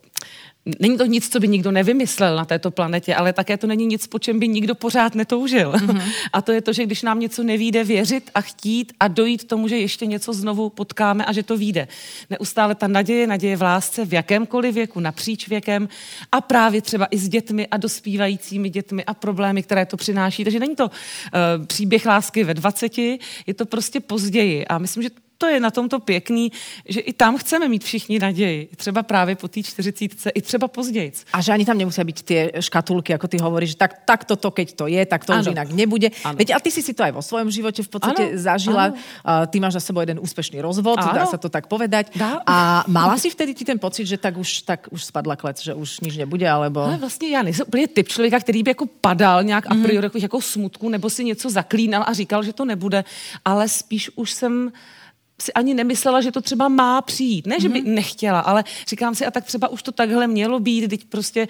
Není 0.79 0.97
to 0.97 1.05
nic, 1.05 1.29
co 1.29 1.39
by 1.39 1.47
nikdo 1.47 1.71
nevymyslel 1.71 2.35
na 2.35 2.45
této 2.45 2.71
planetě, 2.71 3.15
ale 3.15 3.33
také 3.33 3.57
to 3.57 3.67
není 3.67 3.85
nic, 3.85 4.07
po 4.07 4.19
čem 4.19 4.39
by 4.39 4.47
nikdo 4.47 4.75
pořád 4.75 5.15
netoužil. 5.15 5.71
Mm-hmm. 5.71 6.01
A 6.33 6.41
to 6.41 6.51
je 6.51 6.61
to, 6.61 6.73
že 6.73 6.85
když 6.85 7.01
nám 7.01 7.19
něco 7.19 7.43
nevíde, 7.43 7.83
věřit 7.83 8.29
a 8.35 8.41
chtít 8.41 8.93
a 8.99 9.07
dojít 9.07 9.47
tomu, 9.47 9.67
že 9.67 9.77
ještě 9.77 10.05
něco 10.05 10.33
znovu 10.33 10.69
potkáme 10.69 11.25
a 11.25 11.33
že 11.33 11.43
to 11.43 11.57
vyjde. 11.57 11.87
Neustále 12.29 12.75
ta 12.75 12.87
naděje, 12.87 13.27
naděje 13.27 13.57
v 13.57 13.61
lásce 13.61 14.05
v 14.05 14.13
jakémkoliv 14.13 14.75
věku, 14.75 14.99
napříč 14.99 15.47
věkem 15.47 15.89
a 16.31 16.41
právě 16.41 16.81
třeba 16.81 17.05
i 17.05 17.17
s 17.17 17.29
dětmi 17.29 17.67
a 17.67 17.77
dospívajícími 17.77 18.69
dětmi 18.69 19.05
a 19.05 19.13
problémy, 19.13 19.63
které 19.63 19.85
to 19.85 19.97
přináší. 19.97 20.43
Takže 20.43 20.59
není 20.59 20.75
to 20.75 20.85
uh, 20.85 21.65
příběh 21.65 22.05
lásky 22.05 22.43
ve 22.43 22.53
20, 22.53 22.97
je 22.97 23.53
to 23.55 23.65
prostě 23.65 23.99
později. 23.99 24.67
A 24.67 24.77
myslím, 24.77 25.03
že 25.03 25.09
to 25.39 25.47
je 25.47 25.59
na 25.59 25.71
tomto 25.71 25.99
pěkný, 25.99 26.51
že 26.83 26.99
i 26.99 27.13
tam 27.15 27.37
chceme 27.39 27.71
mít 27.71 27.83
všichni 27.83 28.19
naději. 28.19 28.69
Třeba 28.75 29.03
právě 29.03 29.35
po 29.35 29.47
té 29.47 29.63
čtyřicítce, 29.63 30.29
i 30.29 30.41
třeba 30.41 30.67
později. 30.67 31.11
A 31.33 31.41
že 31.41 31.51
ani 31.55 31.65
tam 31.65 31.77
nemusí 31.77 32.03
být 32.03 32.21
ty 32.21 32.51
škatulky, 32.59 33.11
jako 33.11 33.27
ty 33.27 33.37
hovoríš, 33.39 33.75
tak, 33.75 34.03
tak 34.05 34.27
toto, 34.27 34.51
keď 34.51 34.75
to 34.75 34.87
je, 34.87 34.99
tak 35.05 35.25
to 35.25 35.31
ano. 35.33 35.41
už 35.41 35.47
jinak 35.47 35.71
nebude. 35.71 36.11
Ano. 36.27 36.35
Veď, 36.35 36.51
a 36.55 36.59
ty 36.59 36.71
si 36.71 36.83
si 36.83 36.91
to 36.91 37.07
aj 37.07 37.15
vo 37.15 37.23
svojom 37.23 37.47
živote 37.47 37.79
v 37.79 37.87
podstate 37.87 38.23
ano. 38.35 38.37
zažila. 38.37 38.85
Ano. 38.91 39.47
Ty 39.47 39.57
máš 39.63 39.79
za 39.79 39.83
sebou 39.89 40.03
jeden 40.03 40.19
úspešný 40.19 40.59
rozvod, 40.59 40.99
ano. 40.99 41.15
dá 41.15 41.23
sa 41.23 41.39
to 41.39 41.47
tak 41.47 41.71
povedať. 41.71 42.11
Dá. 42.19 42.43
A 42.43 42.83
mala 42.91 43.15
si 43.15 43.31
vtedy 43.31 43.55
ti 43.55 43.63
ten 43.63 43.79
pocit, 43.79 44.11
že 44.11 44.19
tak 44.19 44.35
už, 44.35 44.67
tak 44.67 44.91
už 44.91 45.07
spadla 45.07 45.39
klec, 45.39 45.63
že 45.63 45.71
už 45.71 46.03
nič 46.03 46.19
nebude, 46.19 46.43
alebo... 46.43 46.83
Ale 46.83 46.97
vlastně 46.99 47.29
já 47.29 47.41
nejsem 47.41 47.63
úplně 47.67 47.87
typ 47.87 48.07
člověka, 48.07 48.39
který 48.39 48.63
by 48.63 48.71
jako 48.71 48.85
padal 49.01 49.43
nějak 49.43 49.71
a 49.71 49.73
mhm. 49.73 49.83
priori 49.83 50.07
mm. 50.13 50.21
jako 50.21 50.41
smutku, 50.41 50.89
nebo 50.89 51.09
si 51.09 51.23
něco 51.23 51.49
zaklínal 51.49 52.03
a 52.07 52.13
říkal, 52.13 52.43
že 52.43 52.53
to 52.53 52.65
nebude, 52.65 53.03
ale 53.45 53.69
spíš 53.69 54.11
už 54.15 54.31
jsem 54.31 54.71
si 55.41 55.53
ani 55.53 55.73
nemyslela, 55.73 56.21
že 56.21 56.31
to 56.31 56.41
třeba 56.41 56.67
má 56.67 57.01
přijít. 57.01 57.47
Ne, 57.47 57.59
že 57.59 57.69
by 57.69 57.81
mm-hmm. 57.81 57.93
nechtěla, 57.93 58.39
ale 58.39 58.63
říkám 58.87 59.15
si, 59.15 59.25
a 59.25 59.31
tak 59.31 59.45
třeba 59.45 59.67
už 59.67 59.83
to 59.83 59.91
takhle 59.91 60.27
mělo 60.27 60.59
být, 60.59 60.87
teď 60.87 61.05
prostě 61.05 61.47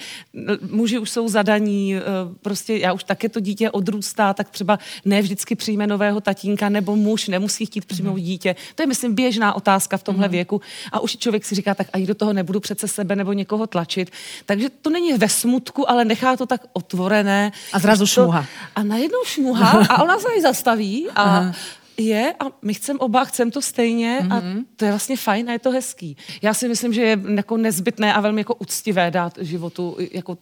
muži 0.71 0.99
už 0.99 1.09
jsou 1.09 1.27
zadaní, 1.27 1.95
e, 1.95 2.01
prostě 2.41 2.77
já 2.77 2.93
už 2.93 3.03
také 3.03 3.29
to 3.29 3.39
dítě 3.39 3.71
odrůstá, 3.71 4.33
tak 4.33 4.49
třeba 4.49 4.79
ne 5.05 5.21
vždycky 5.21 5.55
přijme 5.55 5.87
nového 5.87 6.21
tatínka, 6.21 6.69
nebo 6.69 6.95
muž 6.95 7.27
nemusí 7.27 7.65
chtít 7.65 7.85
přijmout 7.85 8.17
mm-hmm. 8.17 8.23
dítě. 8.23 8.55
To 8.75 8.83
je, 8.83 8.87
myslím, 8.87 9.15
běžná 9.15 9.53
otázka 9.53 9.97
v 9.97 10.03
tomhle 10.03 10.27
mm-hmm. 10.27 10.31
věku. 10.31 10.61
A 10.91 10.99
už 10.99 11.17
člověk 11.17 11.45
si 11.45 11.55
říká, 11.55 11.75
tak 11.75 11.87
ani 11.93 12.05
do 12.05 12.15
toho 12.15 12.33
nebudu 12.33 12.59
přece 12.59 12.87
sebe 12.87 13.15
nebo 13.15 13.33
někoho 13.33 13.67
tlačit. 13.67 14.11
Takže 14.45 14.69
to 14.69 14.89
není 14.89 15.13
ve 15.13 15.29
smutku, 15.29 15.89
ale 15.89 16.05
nechá 16.05 16.37
to 16.37 16.45
tak 16.45 16.61
otvorené. 16.73 17.51
A 17.73 17.79
zrazu 17.79 18.05
šmuha. 18.05 18.45
A 18.75 18.83
najednou 18.83 19.19
šmuha 19.25 19.85
a 19.89 20.03
ona 20.03 20.19
se 20.19 20.27
zastaví 20.41 21.07
a 21.15 21.23
Aha 21.23 21.53
je 21.99 22.33
a 22.39 22.45
my 22.61 22.73
chceme 22.73 22.99
oba, 22.99 23.25
chceme 23.25 23.51
to 23.51 23.61
stejně 23.61 24.19
mm-hmm. 24.21 24.33
a 24.33 24.39
mhm. 24.39 24.65
to 24.75 24.85
je 24.85 24.91
vlastně 24.91 25.17
fajn 25.17 25.49
a 25.49 25.53
je 25.53 25.59
to 25.59 25.71
hezký. 25.71 26.17
Já 26.41 26.53
si 26.53 26.67
myslím, 26.67 26.93
že 26.93 27.01
je 27.01 27.19
jako 27.35 27.57
nezbytné 27.57 28.13
a 28.13 28.21
velmi 28.21 28.41
jako 28.41 28.55
uctivé 28.55 29.11
dát 29.11 29.37
životu 29.41 29.97
jako 30.11 30.37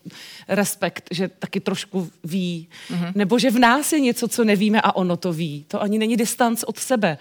respekt, 0.48 1.08
že 1.12 1.28
taky 1.28 1.60
trošku 1.60 2.10
ví. 2.24 2.67
Mm-hmm. 2.91 3.12
Nebo 3.15 3.39
že 3.39 3.52
v 3.52 3.60
nás 3.60 3.93
je 3.93 4.00
něco, 4.00 4.28
co 4.28 4.43
nevíme 4.43 4.82
a 4.82 4.96
ono 4.96 5.17
to 5.17 5.34
ví. 5.34 5.65
To 5.67 5.82
ani 5.82 6.00
není 6.00 6.17
distanc 6.17 6.63
od 6.63 6.78
sebe 6.80 7.17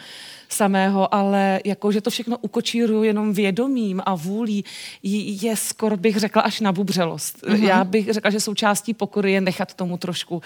samého, 0.49 1.15
ale 1.15 1.61
jako, 1.65 1.93
že 1.93 2.01
to 2.01 2.11
všechno 2.11 2.39
ukočíruju 2.39 3.03
jenom 3.03 3.33
vědomím 3.33 4.03
a 4.07 4.15
vůlí, 4.15 4.65
je 5.43 5.57
skoro 5.57 5.97
bych 5.97 6.17
řekla 6.17 6.43
až 6.43 6.61
na 6.61 6.73
bubřelost. 6.73 7.43
Mm-hmm. 7.43 7.63
Já 7.63 7.85
bych 7.85 8.13
řekla, 8.13 8.31
že 8.31 8.41
součástí 8.41 8.95
pokory 8.95 9.33
je 9.33 9.41
nechat 9.41 9.75
tomu 9.75 9.97
trošku 9.97 10.43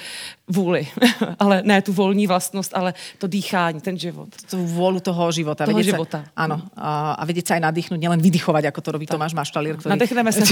vůli. 0.49 0.89
ale 1.39 1.63
ne 1.65 1.83
tu 1.83 1.93
volní 1.93 2.27
vlastnost, 2.27 2.73
ale 2.75 2.95
to 3.19 3.27
dýchání, 3.27 3.80
ten 3.81 3.99
život. 3.99 4.29
Tu 4.51 4.57
vůlu 4.57 5.01
toho 5.01 5.33
života. 5.33 5.67
Toho 5.67 5.83
života. 5.83 6.25
Sa, 6.25 6.33
áno. 6.37 6.61
A, 6.77 7.13
a 7.17 7.23
vedieť 7.25 7.47
sa 7.49 7.55
aj 7.57 7.63
nadýchnuť, 7.73 7.99
nielen 8.01 8.21
vydychovať, 8.21 8.69
ako 8.69 8.81
to 8.81 8.89
robí 8.93 9.07
tak. 9.07 9.17
Tomáš 9.17 9.33
Maštalír. 9.33 9.77
Ktorý... 9.81 9.97
Nadechneme 9.97 10.31
sa. 10.33 10.41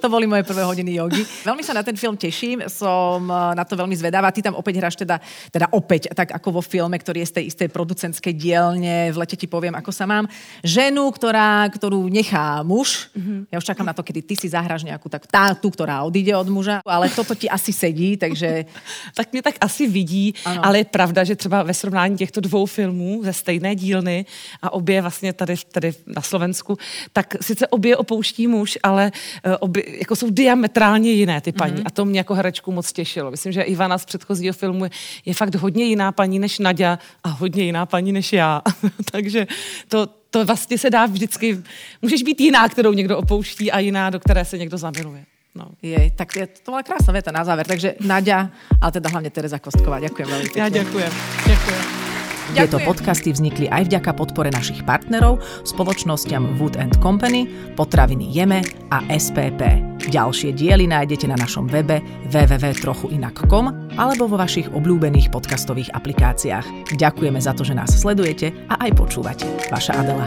to 0.02 0.08
boli 0.10 0.26
moje 0.26 0.42
prvé 0.42 0.62
hodiny 0.66 0.98
jogy. 0.98 1.22
Veľmi 1.46 1.62
sa 1.62 1.72
na 1.74 1.82
ten 1.86 1.96
film 1.96 2.16
teším, 2.16 2.66
som 2.66 3.22
eh, 3.24 3.54
na 3.54 3.64
to 3.64 3.78
veľmi 3.78 3.94
zvedavá. 3.94 4.34
Ty 4.34 4.50
tam 4.50 4.58
opäť 4.58 4.74
hráš 4.82 4.96
teda, 4.98 5.22
teda 5.50 5.70
opäť, 5.70 6.10
tak 6.10 6.34
ako 6.34 6.60
vo 6.60 6.62
filme, 6.64 6.98
ktorý 6.98 7.22
je 7.22 7.30
z 7.30 7.34
tej 7.40 7.44
istej 7.54 7.68
producentskej 7.70 8.34
dielne, 8.34 9.14
v 9.14 9.16
lete 9.16 9.38
ti 9.38 9.46
poviem, 9.46 9.78
ako 9.78 9.94
sa 9.94 10.04
mám, 10.04 10.26
ženu, 10.66 11.06
ktorá, 11.14 11.70
ktorú 11.70 12.10
nechá 12.10 12.60
muž. 12.66 13.08
Mm-hmm. 13.14 13.54
Ja 13.54 13.56
už 13.62 13.66
čakám 13.66 13.86
na 13.86 13.94
to, 13.94 14.02
kedy 14.02 14.22
ty 14.26 14.34
si 14.34 14.50
zahráš 14.50 14.82
nejakú 14.82 15.06
tak, 15.06 15.30
tá, 15.30 15.54
tú, 15.54 15.70
ktorá 15.70 16.02
odíde 16.02 16.34
od 16.34 16.48
muža, 16.50 16.82
ale 16.82 17.06
toto 17.12 17.38
ti 17.38 17.46
asi 17.46 17.70
sedí, 17.70 18.18
takže... 18.18 18.66
tak 19.14 19.32
mě 19.32 19.42
tak 19.42 19.54
asi 19.60 19.86
vidí, 19.88 20.34
ano. 20.44 20.60
ale 20.64 20.79
je 20.80 20.84
pravda, 20.84 21.24
že 21.24 21.36
třeba 21.36 21.62
ve 21.62 21.74
srovnání 21.74 22.16
těchto 22.16 22.40
dvou 22.40 22.66
filmů 22.66 23.20
ze 23.24 23.32
stejné 23.32 23.74
dílny 23.74 24.26
a 24.62 24.72
obě 24.72 25.00
vlastně 25.00 25.32
tady, 25.32 25.54
tady 25.72 25.92
na 26.06 26.22
Slovensku, 26.22 26.78
tak 27.12 27.34
sice 27.40 27.66
obě 27.66 27.96
opouští 27.96 28.46
muž, 28.46 28.78
ale 28.82 29.12
eh, 29.44 29.56
obě 29.56 29.98
jako 29.98 30.16
jsou 30.16 30.30
diametrálně 30.30 31.12
jiné 31.12 31.40
ty 31.40 31.52
paní 31.52 31.74
mm-hmm. 31.74 31.82
a 31.86 31.90
to 31.90 32.04
mě 32.04 32.20
jako 32.20 32.34
herečku 32.34 32.72
moc 32.72 32.92
těšilo. 32.92 33.30
Myslím, 33.30 33.52
že 33.52 33.62
Ivana 33.62 33.98
z 33.98 34.04
předchozího 34.04 34.52
filmu 34.52 34.84
je 35.24 35.34
fakt 35.34 35.54
hodně 35.54 35.84
jiná 35.84 36.12
paní 36.12 36.38
než 36.38 36.58
Nadia 36.58 36.98
a 37.24 37.28
hodně 37.28 37.64
jiná 37.64 37.86
paní 37.86 38.12
než 38.12 38.32
já. 38.32 38.62
Takže 39.12 39.46
to, 39.88 40.08
to 40.30 40.44
vlastně 40.44 40.78
se 40.78 40.90
dá 40.90 41.06
vždycky, 41.06 41.62
můžeš 42.02 42.22
být 42.22 42.40
jiná, 42.40 42.68
kterou 42.68 42.92
někdo 42.92 43.18
opouští 43.18 43.72
a 43.72 43.78
jiná, 43.78 44.10
do 44.10 44.20
které 44.20 44.44
se 44.44 44.58
někdo 44.58 44.78
zamiluje. 44.78 45.24
No. 45.60 45.76
Je, 45.82 46.10
tak 46.16 46.36
je, 46.36 46.46
to 46.46 46.72
byla 46.72 46.82
krásná 46.82 47.12
věta 47.12 47.32
na 47.32 47.44
závěr. 47.44 47.66
Takže 47.66 47.94
Nadia, 48.00 48.48
ale 48.80 48.92
teda 48.92 49.10
hlavně 49.10 49.30
Tereza 49.30 49.58
Kostková. 49.58 50.00
Děkuji 50.00 50.24
velmi 50.24 50.48
Já 50.56 50.68
děkuji. 50.68 51.04
Děkuji. 51.46 52.00
Tieto 52.50 52.82
podcasty 52.82 53.30
vznikli 53.30 53.70
aj 53.70 53.86
vďaka 53.86 54.10
podpore 54.10 54.50
našich 54.50 54.82
partnerov, 54.82 55.38
spoločnosťam 55.62 56.58
Wood 56.58 56.82
Company, 56.98 57.46
Potraviny 57.78 58.26
Jeme 58.26 58.66
a 58.90 59.06
SPP. 59.06 59.62
Ďalšie 60.10 60.58
diely 60.58 60.90
nájdete 60.90 61.30
na 61.30 61.38
našom 61.38 61.70
webe 61.70 62.02
www.trochuinak.com 62.26 63.94
alebo 63.94 64.26
vo 64.26 64.34
vašich 64.34 64.66
obľúbených 64.74 65.30
podcastových 65.30 65.94
aplikáciách. 65.94 66.90
Ďakujeme 66.98 67.38
za 67.38 67.54
to, 67.54 67.62
že 67.62 67.78
nás 67.78 67.94
sledujete 67.94 68.50
a 68.66 68.82
aj 68.82 68.98
počúvate. 68.98 69.46
Vaša 69.70 70.02
Adela. 70.02 70.26